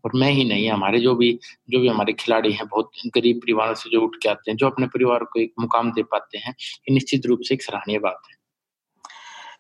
और 0.04 0.10
मैं 0.14 0.30
ही 0.30 0.44
नहीं, 0.44 0.70
हमारे 0.70 1.00
जो 1.00 1.14
भी 1.14 1.38
जो 1.70 1.80
भी 1.80 1.88
हमारे 1.88 2.12
खिलाड़ी 2.12 2.52
हैं, 2.52 2.66
बहुत 2.68 2.90
गरीब 3.14 3.36
परिवारों 3.36 3.74
से 3.74 3.90
जो 3.90 4.00
उठ 4.00 4.16
के 4.22 4.28
आते 4.28 4.50
हैं, 4.50 4.56
जो 4.56 4.66
अपने 4.66 4.86
परिवार 4.86 5.24
को 5.24 5.40
एक 5.40 5.52
मुकाम 5.60 5.92
दे 5.92 6.02
पाते 6.02 6.38
हैं, 6.38 6.50
ये 6.50 6.94
निश्चित 6.94 7.26
रूप 7.26 7.40
से 7.42 7.54
एक 7.54 7.62
सराहनीय 7.62 7.98
बात 7.98 8.22
है। 8.30 8.38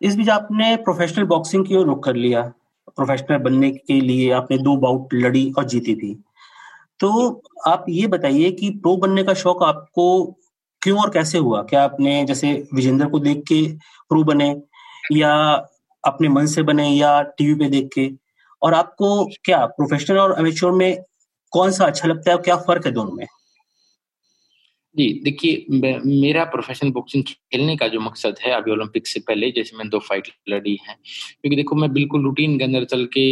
इस 0.02 0.16
बीच 0.16 0.28
आपने 0.28 0.76
प्रोफेशनल 0.76 1.24
बॉक्सिंग 1.24 1.66
की 1.66 1.76
ओर 1.76 1.86
रुख 1.86 2.04
कर 2.04 2.16
लिया। 2.16 2.42
प्रोफेशनल 2.96 3.38
बनने 3.38 3.70
के 3.70 4.00
लिए 4.00 4.30
आपने 4.30 4.58
दो 4.58 4.76
बाउट 4.76 5.14
लड़ी 5.14 5.52
और 5.58 5.64
जीती 5.64 5.94
थी। 5.94 6.14
तो 7.00 7.42
आप 7.66 7.84
ये 7.88 8.06
बताइए 8.06 8.50
कि 8.50 8.70
प्रो 8.70 8.96
बनने 8.96 9.22
का 9.24 9.34
शौक 9.34 9.62
आपको 9.62 10.36
क्यों 10.82 10.98
और 11.00 11.10
कैसे 11.10 11.38
हुआ? 11.38 11.62
क्या 11.62 11.82
आपने 11.84 12.24
जैसे 12.24 12.52
विजेंद्र 12.74 13.06
को 13.06 13.18
देख 13.18 13.42
के 13.48 13.62
प्रो 14.10 14.22
बने 14.24 14.56
या 15.12 15.32
अपने 16.04 16.28
मन 16.28 16.46
से 16.46 16.62
बने 16.62 16.88
या 16.88 17.20
टीवी 17.22 17.54
पे 17.54 17.68
देख 17.70 17.88
के? 17.94 18.10
और 18.62 18.74
आपको 18.74 19.24
क्या, 19.44 19.66
प्रोफेशनल 19.66 20.18
और 20.18 20.32
अमेच्योर 20.32 20.72
में 20.72 21.02
कौन 21.52 21.70
सा 21.70 21.84
अच्छा 21.84 22.08
लगता 22.08 22.30
है 22.30 22.36
और 22.36 22.42
क्या 22.42 22.56
फ़र्क 22.56 22.86
है 22.86 22.92
दोनों 22.92 23.12
में? 23.12 23.26
जी, 24.96 25.04
देखिए 25.24 25.66
मेरा 26.04 26.44
प्रोफेशनल 26.44 26.90
बॉक्सिंग 26.92 27.22
खेलने 27.24 27.76
का 27.76 27.86
जो 27.88 28.00
मकसद 28.00 28.36
है 28.44 28.50
अभी 28.52 28.70
ओलंपिक 28.70 29.06
से 29.06 29.20
पहले, 29.28 29.50
जैसे 29.50 29.76
मैंने 29.76 29.90
दो 29.90 29.98
फाइट 30.00 30.28
लड़ी 30.48 30.76
है, 30.88 30.94
क्योंकि 30.94 31.56
देखो, 31.56 31.76
मैं 31.76 31.92
बिल्कुल 31.92 32.22
रूटीन 32.24 32.56
के 32.58 32.64
अंदर 32.64 32.84
चल 32.84 33.04
के 33.16 33.24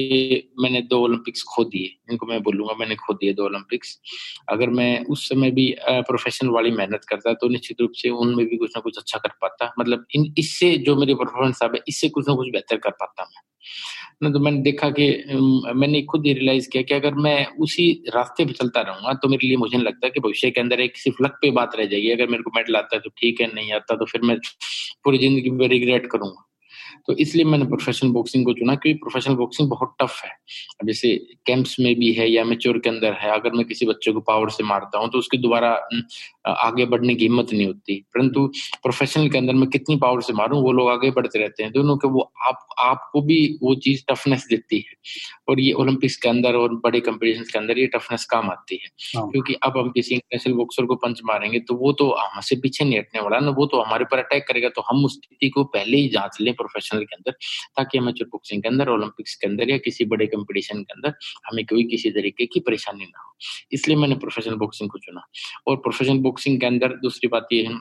मैंने 0.63 0.83
दो 0.83 0.99
ओलंपिक्स 1.05 1.43
खो 1.49 1.65
दिए, 1.65 1.91
इनको 2.11 2.27
मैं 2.27 2.41
बोलूँगा 2.43 2.75
मैंने 2.79 2.95
खो 2.97 3.15
दिए 3.15 3.33
दो 3.35 3.45
ओलंपिक्स 3.45 3.99
अगर 4.49 4.71
मैं 4.71 5.05
उस 5.07 5.29
समय 5.29 5.51
भी 5.51 5.69
प्रोफेशनल 5.89 6.51
वाली 6.51 6.71
मेहनत 6.73 7.05
करता 7.09 7.33
तो 7.35 7.49
निश्चित 7.49 7.81
रूप 7.81 7.93
से 7.97 8.11
उनमें 8.19 8.45
भी 8.47 8.57
कुछ 8.57 8.71
ना 8.77 8.81
कुछ 8.81 8.99
अच्छा 8.99 9.19
कर 9.19 9.33
पाता 9.43 9.73
मतलब 9.81 10.05
इन, 10.15 10.33
इससे 10.39 10.77
जो 10.79 10.97
मेरी 10.97 11.15
परफॉर्मेंस 11.15 11.59
है, 11.63 11.69
इससे 11.89 12.09
कुछ 12.09 12.29
ना 12.29 12.35
कुछ 12.35 12.49
बेहतर 12.53 12.77
कर 12.79 12.91
पाता 12.93 13.23
मैं। 13.25 13.43
ना 14.21 14.31
तो 14.31 14.39
मैंने 14.41 14.61
देखा 14.63 14.89
कि 14.91 15.05
मैंने 15.77 16.01
खुद 16.03 16.27
ही 16.27 16.33
रियलाइज़ 16.35 16.69
किया 16.71 16.83
कि 16.83 16.95
अगर 16.95 17.15
मैं 17.27 17.37
उसी 17.63 17.85
रास्ते 18.15 18.45
पे 18.45 18.53
चलता 18.53 18.81
रहूँगा 18.83 19.13
तो 19.23 19.29
मेरे 19.29 19.47
लिए 19.49 19.57
मुझे 19.57 19.79
लगता 19.79 20.09
कि 20.09 20.21
भविष्य 20.21 20.51
के 20.51 20.61
अंदर 20.61 20.81
एक 20.81 20.97
सिर्फ़ 20.99 21.23
लक 21.25 21.39
पे 21.43 21.51
बात 21.61 21.77
रह 21.79 21.87
जाएगी। 21.87 22.11
अगर 22.13 22.29
मेरे 22.31 22.43
को 22.43 22.51
मेडल 22.57 22.77
आता 22.77 22.97
है 22.97 23.01
तो 23.03 23.11
ठीक 23.19 23.41
है, 23.41 23.47
नहीं 23.55 23.73
आता 23.73 23.97
तो 23.97 24.05
फिर 24.13 24.23
मैं 24.23 24.37
पूरी 25.05 25.19
ज़िंदगी 25.19 25.51
में 25.53 25.67
रिग्रेट 25.69 26.07
करूँगा। 26.13 26.48
तो 27.09 27.15
इसलिए 27.15 27.45
मैंने 27.45 27.65
प्रोफेशनल 27.65 28.11
बॉक्सिंग 28.13 28.45
को 28.45 28.53
चुना 28.53 28.75
क्योंकि 28.75 28.99
प्रोफेशनल 28.99 29.35
बॉक्सिंग 29.37 29.69
बहुत 29.69 29.95
टफ 30.03 30.21
है। 30.25 30.31
अब 30.81 30.87
जैसे 30.87 31.15
कैंप्स 31.47 31.77
में 31.81 31.95
भी 31.95 32.13
है 32.13 32.31
या 32.31 32.45
मेच्योर 32.45 32.79
के 32.79 32.89
अंदर 32.89 33.13
है 33.13 33.31
अगर 33.31 33.53
मैं 33.53 33.65
किसी 33.67 33.87
बच्चे 33.87 34.13
को 34.13 34.21
पावर 34.21 34.51
से 34.51 34.65
मारता 34.65 34.99
हूँ 34.99 35.09
तो 35.11 35.19
उसकी 35.19 35.39
दोबारा 35.39 35.71
आगे 36.49 36.85
बढ़ने 36.87 37.15
की 37.15 37.25
हिम्मत 37.25 37.53
नहीं 37.53 37.67
होती। 37.67 37.95
परंतु 38.15 38.47
प्रोफेशनल 38.83 39.29
के 39.29 39.39
अंदर 39.39 39.55
मैं 39.55 39.69
कितनी 39.71 39.97
पावर 39.97 40.21
से 40.21 40.33
मारूं 40.33 40.63
वो 40.63 40.73
लोग 40.73 40.91
आगे 40.91 41.11
बढ़ते 41.11 41.39
रहते 41.39 41.63
हैं। 41.63 41.73
दोनों 41.73 41.97
के 41.97 42.09
वो 42.09 42.31
आप 42.47 42.67
आपको 42.79 43.21
भी 43.23 43.39
वो 43.63 43.75
चीज़ 43.75 44.05
टफनेस 44.11 44.47
देती 44.51 44.79
है। 44.79 44.95
और 45.49 45.61
ये 45.61 45.73
ओलंपिक्स 45.73 46.17
के 46.17 46.29
अंदर 46.29 46.57
और 46.57 46.75
बड़े 46.85 47.01
कंपटीशन 47.01 47.43
के 47.43 47.59
अंदर 47.59 47.79
ये 47.79 47.87
टफनेस 47.87 48.25
काम 48.25 48.51
आती 48.51 48.81
है। 48.83 48.91
हाँ। 49.17 49.29
क्योंकि 49.31 49.55
अब 49.63 49.79
हम 49.79 49.91
किसी 49.91 50.15
इंटरनेशनल 50.15 50.55
बॉक्सर 50.55 50.85
को 50.85 50.95
पंच 50.97 51.21
मारेंगे 51.25 51.61
तो 51.61 51.75
वो 51.75 51.93
तो 51.93 52.11
हमसे 52.15 52.57
पीछे 52.57 52.85
नहीं 52.85 52.99
हटने 52.99 53.21
वाला 53.21 53.39
ना 53.41 53.51
वो 53.51 53.67
तो 53.67 53.83
हमारे 53.83 54.05
पर 54.05 54.19
अटैक 54.19 54.47
करेगा 54.49 54.69
तो 54.69 54.83
हम 54.83 55.05
उस 55.05 55.15
स्थिति 55.15 55.49
को 55.49 55.65
पहले 55.65 55.97
ही 55.97 56.09
जाँच 56.09 56.39
लें 56.41 56.55
प्रोफेशनल 56.55 56.98
के 57.05 57.15
अंदर, 57.15 57.33
ताकि 57.77 57.99
हमें 57.99 58.15
बॉक्सिंग 58.21 58.63
के 58.63 58.69
अंदर 58.69 58.89
ओलंपिक्स 58.89 59.35
के 59.35 59.47
अंदर 59.47 59.71
या 59.71 59.79
किसी 59.79 60.05
बड़े 60.05 60.27
कंपटीशन 60.27 60.83
के 60.83 60.93
अंदर 60.93 61.15
हमें 61.47 61.67
कोई 61.67 61.85
किसी 61.85 62.11
तरीके 62.11 62.47
की 62.47 62.61
परेशानी 62.61 63.05
ना 63.05 63.23
हो। 63.23 63.37
इसलिए 63.73 63.97
मैंने 63.97 64.15
प्रोफेशनल 64.15 64.55
बॉक्सिंग 64.55 64.91
को 64.91 64.99
चुना। 64.99 65.27
और 65.67 65.77
प्रोफेशनल 65.77 66.19
बॉक्सिंग 66.19 66.61
के 66.61 66.67
अंदर 66.67 66.89
दूसरी 66.89 67.29
बात 67.29 67.49
यह 67.53 67.71
है 67.71 67.79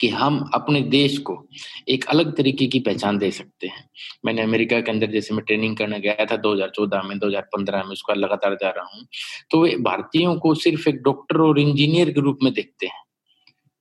कि 0.00 0.08
हम 0.08 0.50
अपने 0.54 0.80
देश 0.80 1.18
को 1.18 1.48
एक 1.88 2.04
अलग 2.04 2.36
तरीके 2.36 2.66
की 2.66 2.80
पहचान 2.80 3.18
दे 3.18 3.30
सकते 3.30 3.66
हैं। 3.66 3.84
मैंने 4.24 4.42
अमेरिका 4.42 4.80
के 4.80 4.90
अंदर 4.90 5.10
जैसे 5.10 5.34
मैं 5.34 5.44
ट्रेनिंग 5.44 5.76
करने 5.76 6.00
गया 6.00 6.24
था 6.24 6.36
2014 6.36 7.02
में 7.02 7.18
2015 7.18 7.78
में, 7.78 7.90
उसका 7.90 8.14
लगातार 8.14 8.54
जा 8.54 8.70
रहा 8.70 8.84
हूँ 8.94 9.06
तो 9.50 9.62
वे 9.62 9.76
भारतीयों 9.76 10.36
को 10.36 10.54
सिर्फ़ 10.54 10.88
एक 10.88 11.02
डॉक्टर 11.02 11.40
और 11.40 11.58
इंजीनियर 11.58 12.10
के 12.10 12.20
रूप 12.20 12.38
में 12.42 12.52
देखते 12.52 12.86
हैं। 12.86 13.02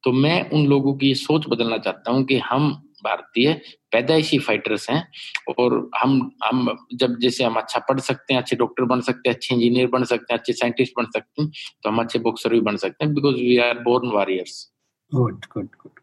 तो 0.04 0.12
मैं 0.12 0.49
उन 0.49 0.65
लोगों 0.67 0.93
की 0.93 1.15
सोच 1.15 1.47
बदलना 1.47 1.78
चाहता 1.78 2.12
हूँ 2.12 2.23
कि 2.23 2.38
हम 2.38 2.89
भारतीय 3.04 3.54
पैदाइशी 3.92 4.39
फाइटर्स 4.39 4.89
हैं 4.89 5.02
और 5.60 5.89
हम 5.98 6.20
हम 6.46 6.76
जब 6.96 7.18
जैसे 7.20 7.44
हम 7.44 7.56
अच्छा 7.56 7.80
पढ़ 7.89 8.00
सकते 8.00 8.34
हैं, 8.34 8.42
अच्छे 8.42 8.56
डॉक्टर 8.56 8.84
बन 8.86 9.02
सकते 9.02 9.30
हैं, 9.30 9.36
अच्छे 9.36 9.56
इंजीनियर 9.56 9.88
बन 9.88 10.04
सकते 10.04 10.34
हैं, 10.34 10.39
अच्छे 10.39 10.54
साइंटिस्ट 10.54 10.94
बन 10.98 11.06
सकते 11.13 11.42
हैं 11.42 11.52
तो 11.84 11.89
हम 11.89 12.00
अच्छे 12.00 12.20
बॉक्सर 12.20 12.50
भी 12.50 12.62
बन 12.62 12.78
सकते 12.78 13.06
हैं 13.06 13.13
because 13.13 13.36
we 13.36 13.58
are 13.60 13.80
born 13.80 14.10
warriors 14.10 14.70
good 15.12 15.46
good 15.54 15.66
good 15.66 16.00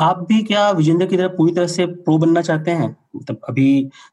आप 0.00 0.18
भी 0.28 0.42
क्या 0.42 0.70
विजेंद्र 0.70 1.06
की 1.06 1.16
तरह 1.16 1.28
पूरी 1.28 1.52
तरह 1.54 1.66
से 1.66 1.86
प्रो 1.86 2.16
बनना 2.18 2.40
चाहते 2.42 2.70
हैं? 2.70 2.96
मतलब 3.16 3.40
अभी 3.48 3.66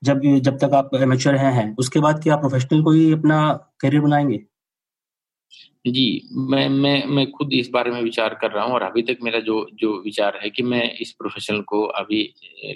जब 0.04 0.22
जब 0.40 0.58
तक 0.58 0.74
आप 0.74 0.90
एमेचर 0.96 1.36
हैं 1.36 1.52
हैं, 1.54 1.76
उसके 1.76 2.00
बाद 2.00 2.22
क्या 2.24 2.36
प्रोफेशनल 2.38 2.84
को 2.84 2.92
ही 2.92 3.12
अपना 3.14 3.40
करियर 3.80 4.02
बनाएँगे? 4.02 4.40
जी, 5.86 6.30
मैं 6.32 6.68
मैं 6.70 7.06
मैं 7.08 7.26
खुद 7.32 7.54
इस 7.54 7.70
बारे 7.70 7.92
में 7.92 8.02
विचार 8.02 8.34
कर 8.42 8.52
रहा 8.52 8.64
हूँ 8.66 8.74
और 8.74 8.84
अभी 8.84 9.02
तक 9.04 9.18
मेरा 9.24 9.40
जो 9.40 9.56
जो 9.74 9.92
विचार 10.04 10.38
है 10.44 10.50
कि 10.50 10.64
मैं 10.64 10.82
इस 10.96 11.12
प्रोफेशनल 11.12 11.62
को 11.62 11.82
अभी 11.94 12.22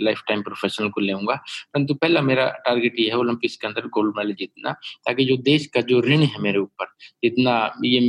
लाइफ 0.01 0.21
टाइम 0.27 0.41
प्रोफेशनल 0.41 0.89
को 0.89 1.01
लेऊँगा 1.01 1.35
परंतु 1.35 1.93
तो 1.93 1.97
पहला 1.97 2.21
मेरा 2.21 2.47
टारगेट 2.65 2.99
ये 2.99 3.07
है 3.09 3.17
ओलंपिक्स 3.17 3.57
के 3.57 3.67
अंदर 3.67 3.87
गोल्ड 3.89 4.17
मेडल 4.17 4.33
जीतना 4.33 4.71
ताकि 5.05 5.25
जो 5.25 5.37
देश 5.43 5.65
का 5.67 5.81
जो 5.83 5.99
ऋण 6.01 6.23
है 6.23 6.41
मेरे 6.41 6.59
ऊपर 6.59 6.93
जितना 7.23 7.55
ये 7.85 7.99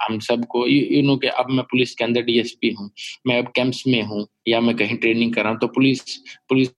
हम 0.00 0.18
सबको 0.20 0.66
यू 0.66 1.02
नो 1.02 1.16
के 1.16 1.28
अब 1.34 1.50
मैं 1.50 1.64
पुलिस 1.64 1.94
के 1.94 2.04
अंदर 2.04 2.22
डीएसपी 2.22 2.70
हूँ 2.70 2.90
मैं 3.26 3.38
अब 3.38 3.52
कैंप्स 3.56 3.86
में 3.86 4.02
हूँ 4.02 4.26
या 4.48 4.60
मैं 4.60 4.76
कहीं 4.76 4.96
ट्रेनिंग 4.96 5.34
कर 5.34 5.42
रहा 5.42 5.52
हूँ 5.52 5.60
तो 5.60 5.66
पुलिस 5.70 6.16
पुलिस 6.48 6.68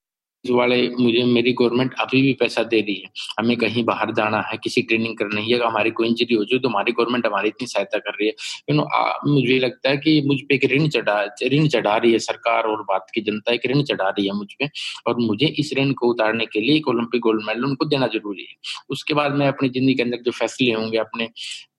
वाले 0.50 0.76
मुझे, 0.90 1.22
मेरी 1.26 1.52
गवर्नमेंट 1.52 1.94
अभी 2.00 2.20
भी 2.22 2.32
पैसा 2.40 2.62
दे 2.64 2.80
रही 2.80 2.94
है। 2.96 3.10
हमें 3.38 3.56
कहीं 3.56 3.84
बाहर 3.84 4.12
जाना 4.14 4.40
है, 4.42 4.56
किसी 4.64 4.82
ट्रेनिंग 4.82 5.16
करनी 5.18 5.42
है 5.42 5.58
हमारी 5.60 5.90
कोई 5.92 6.08
इंजरी 6.08 6.34
हो 6.34 6.44
जाए 6.44 6.58
तो 6.58 6.68
हमारी 6.68 6.92
गवर्नमेंट 6.92 7.26
हमारी 7.26 7.48
इतनी 7.48 7.66
सहायता 7.66 7.98
कर 7.98 8.10
रही 8.12 8.28
है। 8.28 8.34
यू 8.70 8.76
नो 8.76 8.86
मुझे 9.26 9.58
लगता 9.58 9.90
है 9.90 9.96
कि 9.98 10.20
मुझ 10.26 10.38
पे 10.48 10.54
एक 10.54 10.64
ऋण 10.72 10.88
चढ़ा 10.88 11.20
ऋण 11.52 11.66
चढ़ा 11.68 11.96
रही 11.96 12.12
है 12.12 12.18
सरकार 12.20 12.64
और 12.66 12.82
बात 12.88 13.06
की 13.14 13.20
जनता, 13.22 13.52
एक 13.52 13.66
ऋण 13.66 13.82
चढ़ा 13.84 14.08
रही 14.08 14.26
है 14.26 14.32
मुझ 14.34 14.48
पे। 14.58 14.68
और 15.06 15.20
मुझे 15.20 15.46
इस 15.58 15.72
ऋण 15.78 15.92
को 15.94 16.10
उतारने 16.10 16.46
के 16.46 16.60
लिए 16.60 16.76
एक 16.76 16.88
ओलंपिक 16.88 17.20
गोल्ड 17.22 17.42
मेडल 17.46 17.64
उनको 17.64 17.84
देना 17.86 18.06
ज़रूरी 18.08 18.42
है। 18.42 18.56
उसके 18.90 19.14
बाद 19.14 19.34
मैं 19.36 19.48
अपनी 19.48 19.68
ज़िंदगी 19.68 19.94
के 19.94 20.02
अंदर 20.02 20.22
जो 20.24 20.30
फैसले 20.32 20.72
होंगे, 20.72 20.98
अपने 20.98 21.28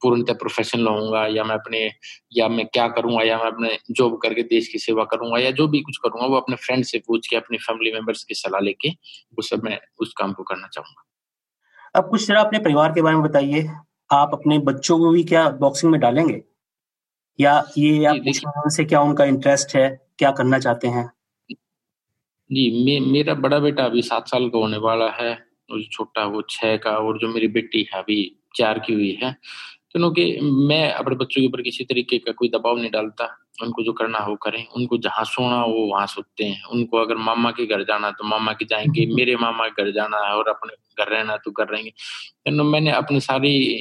पूर्णतः 0.01 0.33
प्रोफेशनल 0.33 0.87
रहूँगा 0.87 1.25
या 1.27 1.43
मैं 1.43 1.55
अपने 1.55 1.91
या 2.33 2.47
मैं 2.47 2.65
क्या 2.65 2.87
करूँगा 2.87 3.23
या 3.23 3.37
मैं 3.37 3.45
अपने 3.45 3.77
जॉब 3.91 4.17
करके 4.17 4.43
देश 4.43 4.67
की 4.67 4.79
सेवा 4.79 5.03
करूँगा 5.03 5.39
या 5.39 5.51
जो 5.51 5.67
भी 5.67 5.79
कुछ 5.79 5.97
करूँगा 5.97 6.27
वो 6.27 6.35
अपने 6.35 6.55
फ्रेंड 6.55 6.83
से 6.83 6.97
पूछ 6.97 7.27
के 7.27 7.35
अपनी 7.35 7.57
फैमिली 7.57 7.91
मेंबर्स 7.91 8.23
की 8.23 8.33
सलाह 8.33 8.61
लेके 8.61 8.89
वो 8.89 9.41
सब 9.41 9.63
मैं 9.63 9.79
उस 9.99 10.13
काम 10.17 10.33
को 10.33 10.43
करना 10.43 10.67
चाहूँगा। 10.67 11.03
अब 11.95 12.09
कुछ 12.09 12.27
जरा 12.27 12.41
अपने 12.41 12.59
परिवार 12.59 12.91
के 12.91 13.01
बारे 13.01 13.15
में 13.15 13.23
बताइए। 13.23 13.67
आप 14.11 14.29
अपने 14.33 14.59
बच्चों 14.59 14.97
को 14.99 15.11
भी 15.11 15.23
क्या 15.23 15.49
बॉक्सिंग 15.49 15.91
में 15.91 16.01
डालेंगे? 16.01 16.41
या 17.39 17.63
ये 17.77 18.05
आप 18.05 18.15
से 18.67 18.85
क्या 18.85 19.01
उनका 19.01 19.25
इंटरेस्ट 19.25 19.75
है? 19.75 19.89
क्या 20.19 20.31
करना 20.31 20.59
चाहते 20.59 20.87
हैं? 20.87 21.11
जी 22.51 22.85
मे, 22.85 23.11
मेरा 23.11 23.33
बड़ा 23.33 23.59
बेटा 23.59 23.83
अभी 23.83 24.01
सात 24.01 24.27
साल 24.27 24.49
का 24.49 24.57
होने 24.57 24.77
वाला 24.77 25.09
है 25.11 25.31
और 25.71 25.83
छोटा 25.91 26.25
वो 26.25 26.41
छह 26.49 26.77
का 26.77 26.91
और 26.91 27.17
जो 27.17 27.27
मेरी 27.27 27.47
बेटी 27.47 27.89
है 27.93 27.99
अभी 27.99 28.39
चार 28.55 28.79
की 28.79 28.93
हुई 28.93 29.19
है 29.23 29.35
क्योंकि 29.97 30.39
मैं 30.41 30.91
अपने 30.91 31.15
बच्चों 31.15 31.41
के 31.41 31.47
ऊपर 31.47 31.61
किसी 31.61 31.83
तरीके 31.83 32.17
का 32.17 32.31
कोई 32.31 32.49
दबाव 32.49 32.77
नहीं 32.77 32.91
डालता। 32.91 33.37
उनको 33.63 33.83
जो 33.83 33.93
करना 33.93 34.19
हो 34.19 34.35
करें। 34.35 34.67
उनको 34.67 34.97
जहाँ 34.97 35.23
सोना 35.25 35.59
हो 35.61 35.73
वहाँ 35.73 36.07
सोते 36.07 36.43
हैं। 36.43 36.63
उनको 36.63 36.97
अगर 36.97 37.15
मामा 37.15 37.51
के 37.51 37.65
घर 37.65 37.83
जाना 37.83 38.11
तो 38.11 38.27
मामा 38.27 38.53
के 38.53 38.65
जाएँगे। 38.65 39.05
मेरे 39.15 39.35
मामा 39.35 39.67
के 39.67 39.83
घर 39.83 39.91
जाना 39.91 40.17
है 40.17 40.33
और 40.33 40.47
अपने 40.47 41.03
घर 41.03 41.11
रहना 41.11 41.37
तो 41.37 41.51
कर 41.51 41.67
रहेंगे। 41.67 41.89
तो 42.57 42.63
मैंने 42.63 42.91
अपनी 42.91 43.19
सारी 43.19 43.77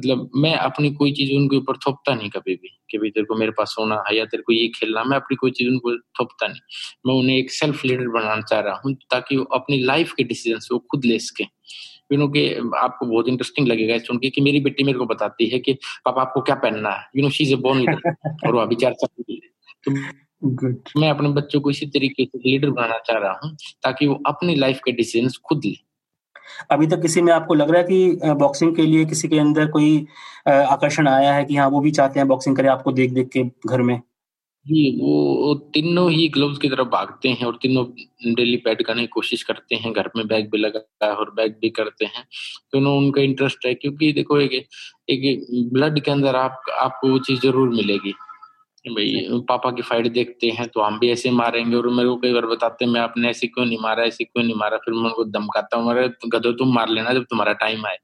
मतलब 0.00 0.30
मैं 0.36 0.54
अपनी 0.54 0.90
कोई 0.90 1.12
चीज़ 1.12 1.32
उनके 1.32 1.56
ऊपर 1.56 1.76
थोपता 1.76 2.14
नहीं 2.14 2.30
कभी 2.30 2.54
भी 2.54 2.78
कि 2.90 2.98
भाई 2.98 3.10
तेरे 3.10 3.26
को 3.26 3.34
मेरे 3.34 3.52
पास 3.52 3.68
सोना 3.68 4.04
है 4.08 4.16
या 4.16 4.24
तेरे 4.24 4.42
को 4.42 4.52
ये 4.52 4.68
खेलना 4.68 5.04
मैं 5.04 5.16
अपनी 5.16 5.36
कोई 5.36 5.50
चीज़ 5.50 5.68
उनको 5.68 5.96
थोपता 5.98 6.46
नहीं। 6.46 6.60
मैं 7.06 7.14
उन्हें 7.14 7.38
एक 7.38 7.50
सेल्फ 7.50 7.84
लीडर 7.84 8.08
बनाना 8.08 8.42
चाह 8.42 8.60
रहा 8.60 8.82
हूँ 8.84 8.94
ताकि 9.10 9.36
वो 9.36 9.44
अपनी 9.44 9.78
लाइफ 9.78 10.12
के 10.12 10.24
डिसीज़न 10.24 10.58
वो 10.72 10.78
खुद 10.78 11.04
ले 11.04 11.18
सके। 11.18 11.44
यू 12.12 12.18
नो 12.18 12.28
कि 12.28 12.48
आपको 12.76 13.06
बहुत 13.06 13.28
इंटरेस्टिंग 13.28 13.68
लगेगा 13.68 13.98
सुन 13.98 14.18
के 14.18 14.30
कि 14.30 14.40
मेरी 14.40 14.60
बेटी 14.60 14.84
मेरे 14.84 14.98
को 14.98 15.06
बताती 15.06 15.46
है 15.46 15.58
कि 15.58 15.72
पापा 16.04 16.22
आपको 16.22 16.40
क्या 16.40 16.54
पहनना 16.54 16.90
है? 16.90 17.04
You 17.16 17.22
know 17.22 17.30
she 17.30 17.44
is 17.44 17.52
a 17.52 17.56
born 17.56 17.78
leader 17.80 18.14
और 18.46 18.54
वो 18.54 18.60
अभी 18.60 18.74
चार 18.74 18.92
साल 18.92 19.36
तो 19.84 19.92
Good. 20.44 20.74
मैं 20.96 21.08
अपने 21.10 21.28
बच्चों 21.28 21.60
को 21.60 21.70
इसी 21.70 21.86
तरीके 21.86 22.24
से 22.24 22.38
लीडर 22.38 22.70
बनाना 22.70 22.98
चाह 22.98 23.18
रहा 23.18 23.40
हूँ 23.44 23.56
ताकि 23.82 24.06
वो 24.06 24.14
अपनी 24.26 24.54
लाइफ 24.54 24.80
के 24.84 24.92
डिसीज़न 24.92 25.28
खुद 25.44 25.64
ले। 25.64 25.72
अभी 26.70 26.86
तक 26.86 27.02
किसी 27.02 27.22
में 27.22 27.32
आपको 27.32 27.54
लग 27.54 27.70
रहा 27.70 27.80
है 27.80 27.86
कि 27.86 28.34
बॉक्सिंग 28.34 28.74
के 28.76 28.82
लिए 28.82 29.04
किसी 29.04 29.28
के 29.28 29.38
अंदर 29.38 29.66
कोई 29.70 30.06
आकर्षण 30.48 31.08
आया 31.08 31.32
है 31.34 31.44
कि 31.44 31.56
हाँ 31.56 31.68
वो 31.68 31.80
भी 31.80 31.90
चाहते 31.90 32.20
हैं 32.20 32.28
बॉक्सिंग 32.28 32.56
करें 32.56 32.68
आपको 32.68 32.92
देख 32.92 33.12
देख 33.12 33.28
के 33.28 33.42
घर 33.42 33.82
में? 33.82 34.00
जी, 34.68 34.90
वो 35.00 35.54
तीनों 35.74 36.10
ही 36.12 36.28
ग्लोव्स 36.28 36.58
की 36.58 36.68
तरफ़ 36.68 36.88
भागते 36.88 37.28
हैं 37.30 37.46
और 37.46 37.58
तीनों 37.62 37.84
डेली 38.34 38.56
पैड 38.64 38.82
करने 38.86 39.00
की 39.02 39.06
कोशिश 39.06 39.42
करते 39.42 39.74
हैं। 39.74 39.92
घर 39.92 40.10
में 40.16 40.26
बैग 40.28 40.50
भी 40.50 40.58
लगा 40.58 40.80
है 41.04 41.14
और 41.14 41.30
बैग 41.34 41.52
भी 41.62 41.70
करते 41.70 42.04
हैं। 42.06 42.24
दोनों 42.72 42.96
उनका 42.98 43.22
इंटरेस्ट 43.22 43.66
है 43.66 43.74
क्योंकि 43.74 44.12
देखो 44.12 44.40
एक 44.40 44.52
एक 45.10 45.46
ब्लड 45.72 46.00
के 46.00 46.10
अंदर 46.10 46.36
आप 46.36 46.62
आपको 46.78 47.10
वो 47.10 47.18
चीज़ 47.20 47.40
ज़रूर 47.40 47.68
मिलेगी। 47.68 48.12
भाई 48.84 49.40
पापा 49.48 49.70
की 49.70 49.82
फाइट 49.82 50.06
देखते 50.12 50.50
हैं 50.58 50.66
तो 50.74 50.80
हम 50.80 50.98
भी 50.98 51.10
ऐसे 51.10 51.30
मारेंगे 51.30 51.76
और 51.76 51.88
मेरे 51.90 52.08
को 52.08 52.16
कई 52.16 52.32
बार 52.32 52.46
बताते 52.46 52.84
हैं 52.84 52.92
मैं 52.92 53.00
आपने 53.00 53.28
ऐसे 53.30 53.46
क्यों 53.46 53.64
नहीं 53.64 53.78
मारा 53.82 54.04
ऐसे 54.04 54.24
क्यों 54.24 54.44
नहीं 54.44 54.54
मारा? 54.56 54.76
फिर 54.76 54.94
मैं 54.94 55.02
उनको 55.02 55.24
धमकाता 55.30 55.76
हूँ 55.76 55.94
गधो 56.32 56.52
तुम 56.52 56.74
मार 56.74 56.88
लेना 56.88 57.12
जब 57.14 57.24
तुम्हारा 57.30 57.52
टाइम 57.64 57.86
आए। 57.86 57.96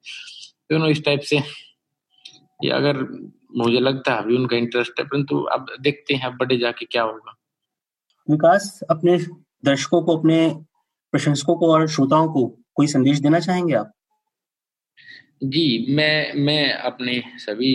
दोनों 0.73 0.89
इस 0.91 1.05
टाइप 1.05 1.21
से। 1.21 1.37
ये 2.65 2.71
अगर 2.73 3.03
मुझे 3.55 3.81
लगता 3.81 4.15
है 4.15 4.23
अभी 4.23 4.37
उनका 4.37 4.57
इंटरेस्ट 4.57 5.01
है 5.01 5.05
परंतु 5.07 5.39
अब 5.53 5.67
देखते 5.81 6.15
हैं 6.15 6.27
अब 6.27 6.37
बड़े 6.37 6.57
जाके 6.57 6.87
क्या 6.87 7.03
होगा। 7.03 7.35
विकास 8.29 8.81
अपने 8.91 9.19
दर्शकों 9.65 10.03
को 10.03 10.17
अपने 10.19 10.49
प्रशंसकों 11.13 11.57
को 11.57 11.73
और 11.73 11.89
श्रोताओं 11.89 12.29
को 12.29 12.47
कोई 12.75 12.87
संदेश 12.87 13.19
देना 13.19 13.41
चाहेंगे 13.41 13.75
आप? 13.75 13.93
जी 15.45 15.95
मैं 15.95 16.35
मैं 16.35 16.73
अपने 16.73 17.23
सभी 17.39 17.73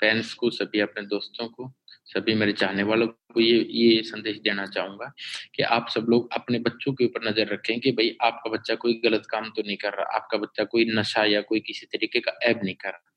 फैंस 0.00 0.32
को 0.34 0.50
सभी 0.50 0.80
अपने 0.80 1.02
दोस्तों 1.02 1.48
को 1.48 1.72
सभी 2.04 2.34
मेरे 2.34 2.52
चाहने 2.52 2.82
वालों 2.82 3.06
को 3.06 3.40
ये 3.40 3.58
ये 3.70 4.02
संदेश 4.02 4.36
देना 4.44 4.66
चाहूँगा 4.66 5.12
कि 5.54 5.62
आप 5.62 5.88
सब 5.88 6.06
लोग 6.08 6.28
अपने 6.32 6.58
बच्चों 6.58 6.92
के 6.92 7.04
ऊपर 7.04 7.28
नज़र 7.28 7.52
रखें 7.52 7.80
कि 7.80 7.92
भाई 7.92 8.16
आपका 8.22 8.50
बच्चा 8.50 8.74
कोई 8.74 9.00
गलत 9.04 9.26
काम 9.30 9.48
तो 9.50 9.62
नहीं 9.66 9.76
कर 9.76 9.92
रहा 9.92 10.16
आपका 10.16 10.38
बच्चा 10.38 10.64
कोई 10.64 10.84
नशा 10.94 11.24
या 11.24 11.40
कोई 11.40 11.60
किसी 11.60 11.86
तरीके 11.86 12.20
का 12.20 12.38
ऐब 12.42 12.60
नहीं 12.64 12.74
कर 12.74 12.88
रहा। 12.88 13.13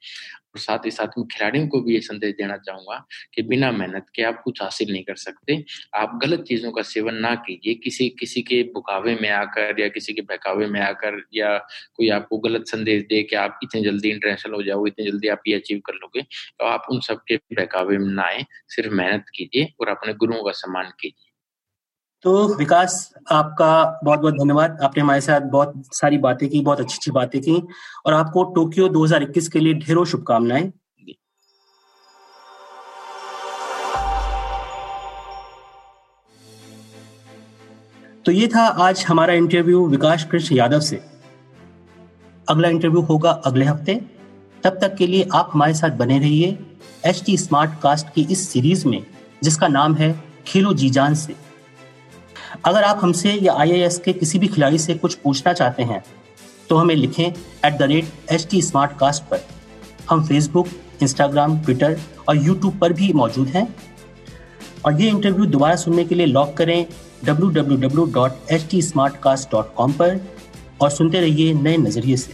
और 0.47 0.59
साथ 0.59 0.85
ही 0.85 0.91
साथ 0.91 1.17
में 1.17 1.25
खिलाड़ियों 1.33 1.67
को 1.67 1.81
भी 1.81 1.93
ये 1.93 1.99
संदेश 2.01 2.33
देना 2.37 2.57
चाहूँगा 2.59 2.97
कि 3.33 3.41
बिना 3.43 3.71
मेहनत 3.71 4.05
के 4.15 4.23
आप 4.23 4.41
कुछ 4.43 4.61
हासिल 4.61 4.91
नहीं 4.91 5.03
कर 5.03 5.15
सकते। 5.17 5.63
आप 5.95 6.19
गलत 6.23 6.43
चीज़ों 6.47 6.71
का 6.71 6.81
सेवन 6.83 7.15
ना 7.17 7.33
कीजिए। 7.47 7.73
किसी 7.83 8.09
किसी 8.19 8.41
के 8.43 8.61
बुकावे 8.73 9.15
में 9.21 9.29
आकर 9.31 9.81
या 9.81 9.87
किसी 9.89 10.13
के 10.13 10.21
बहकावे 10.23 10.67
में 10.67 10.79
आकर 10.81 11.21
या 11.35 11.57
कोई 11.95 12.09
आपको 12.11 12.37
गलत 12.39 12.65
संदेश 12.67 13.03
दे 13.09 13.21
कि 13.23 13.35
आप 13.37 13.59
इतनी 13.63 13.83
जल्दी 13.83 14.09
इंटरनेशनल 14.11 14.53
हो 14.53 14.63
जाओ, 14.63 14.85
इतनी 14.87 15.11
जल्दी 15.11 15.27
आप 15.29 15.41
ये 15.47 15.55
अचीव 15.55 15.81
कर 15.87 15.93
लोगे 15.95 16.21
तो 16.23 16.65
आप 16.67 16.87
उन 16.91 16.99
सबके 17.09 17.37
बहकावे 17.53 17.97
में 17.97 18.13
ना 18.13 18.23
आए। 18.23 18.45
सिर्फ़ 18.69 18.93
मेहनत 18.95 19.25
कीजिए 19.35 19.67
और 19.81 19.89
अपने 19.89 20.13
गुरुओं 20.15 20.43
का 20.45 20.51
सम्मान 20.63 20.91
कीजिए। 21.01 21.26
तो 22.27 22.55
विकास, 22.55 22.93
आपका 23.31 23.99
बहुत 24.03 24.19
बहुत 24.19 24.33
धन्यवाद। 24.33 24.79
आपने 24.83 25.01
हमारे 25.01 25.21
साथ 25.21 25.41
बहुत 25.41 25.73
सारी 25.93 26.17
बातें 26.17 26.47
की, 26.49 26.59
बहुत 26.61 26.79
अच्छी 26.79 26.95
अच्छी 26.95 27.11
बातें 27.11 27.39
की 27.41 27.55
और 28.05 28.13
आपको 28.13 28.43
टोक्यो 28.55 28.87
2021 28.89 29.47
के 29.47 29.59
लिए 29.59 29.73
ढेरों 29.73 30.03
शुभकामनाएँ। 30.05 30.71
तो 38.25 38.31
ये 38.31 38.47
था 38.47 38.65
आज 38.81 39.05
हमारा 39.07 39.33
इंटरव्यू 39.33 39.87
विकास 39.87 40.27
कृष्ण 40.31 40.55
यादव 40.55 40.79
से। 40.79 41.01
अगला 42.49 42.69
इंटरव्यू 42.69 43.01
होगा 43.03 43.31
अगले 43.45 43.65
हफ़्ते। 43.65 43.99
तब 44.63 44.79
तक 44.81 44.95
के 44.95 45.07
लिए 45.07 45.29
आप 45.33 45.51
हमारे 45.53 45.73
साथ 45.73 45.97
बने 45.97 46.19
रहिए 46.19 46.57
एच 47.05 47.23
टी 47.25 47.37
स्मार्ट 47.37 47.81
कास्ट 47.81 48.13
की 48.15 48.27
इस 48.31 48.47
सीरीज़ 48.49 48.87
में, 48.87 49.05
जिसका 49.43 49.67
नाम 49.67 49.95
है 49.95 50.15
खेलो 50.47 50.73
जी 50.73 50.89
जान 50.89 51.15
से। 51.15 51.46
अगर 52.65 52.83
आप 52.83 52.99
हमसे 53.01 53.31
या 53.33 53.53
आई 53.53 53.87
के 54.05 54.13
किसी 54.13 54.39
भी 54.39 54.47
खिलाड़ी 54.47 54.77
से 54.77 54.93
कुछ 54.93 55.13
पूछना 55.15 55.53
चाहते 55.53 55.83
हैं 55.83 56.03
तो 56.69 56.75
हमें 56.75 56.95
लिखें 56.95 57.25
at 57.25 57.77
the 57.77 57.81
rate 57.81 58.31
H 58.31 58.47
T 58.51 58.61
Smartcast 58.99 59.23
पर। 59.23 59.39
हम 60.09 60.25
फेसबुक 60.27 60.67
इंस्टाग्राम 61.01 61.59
ट्विटर 61.59 61.97
और 62.29 62.37
यूट्यूब 62.37 62.77
पर 62.79 62.93
भी 62.93 63.11
मौजूद 63.13 63.47
हैं। 63.47 63.67
और 64.85 65.01
ये 65.01 65.09
इंटरव्यू 65.09 65.45
दोबारा 65.45 65.75
सुनने 65.75 66.05
के 66.05 66.15
लिए 66.15 66.25
लॉक 66.25 66.55
करें 66.57 66.85
डब्ल्यू 67.25 68.07
पर 69.91 70.19
और 70.81 70.89
सुनते 70.89 71.19
रहिए 71.19 71.53
नए 71.53 71.77
नज़रिए 71.77 72.17
से। 72.17 72.33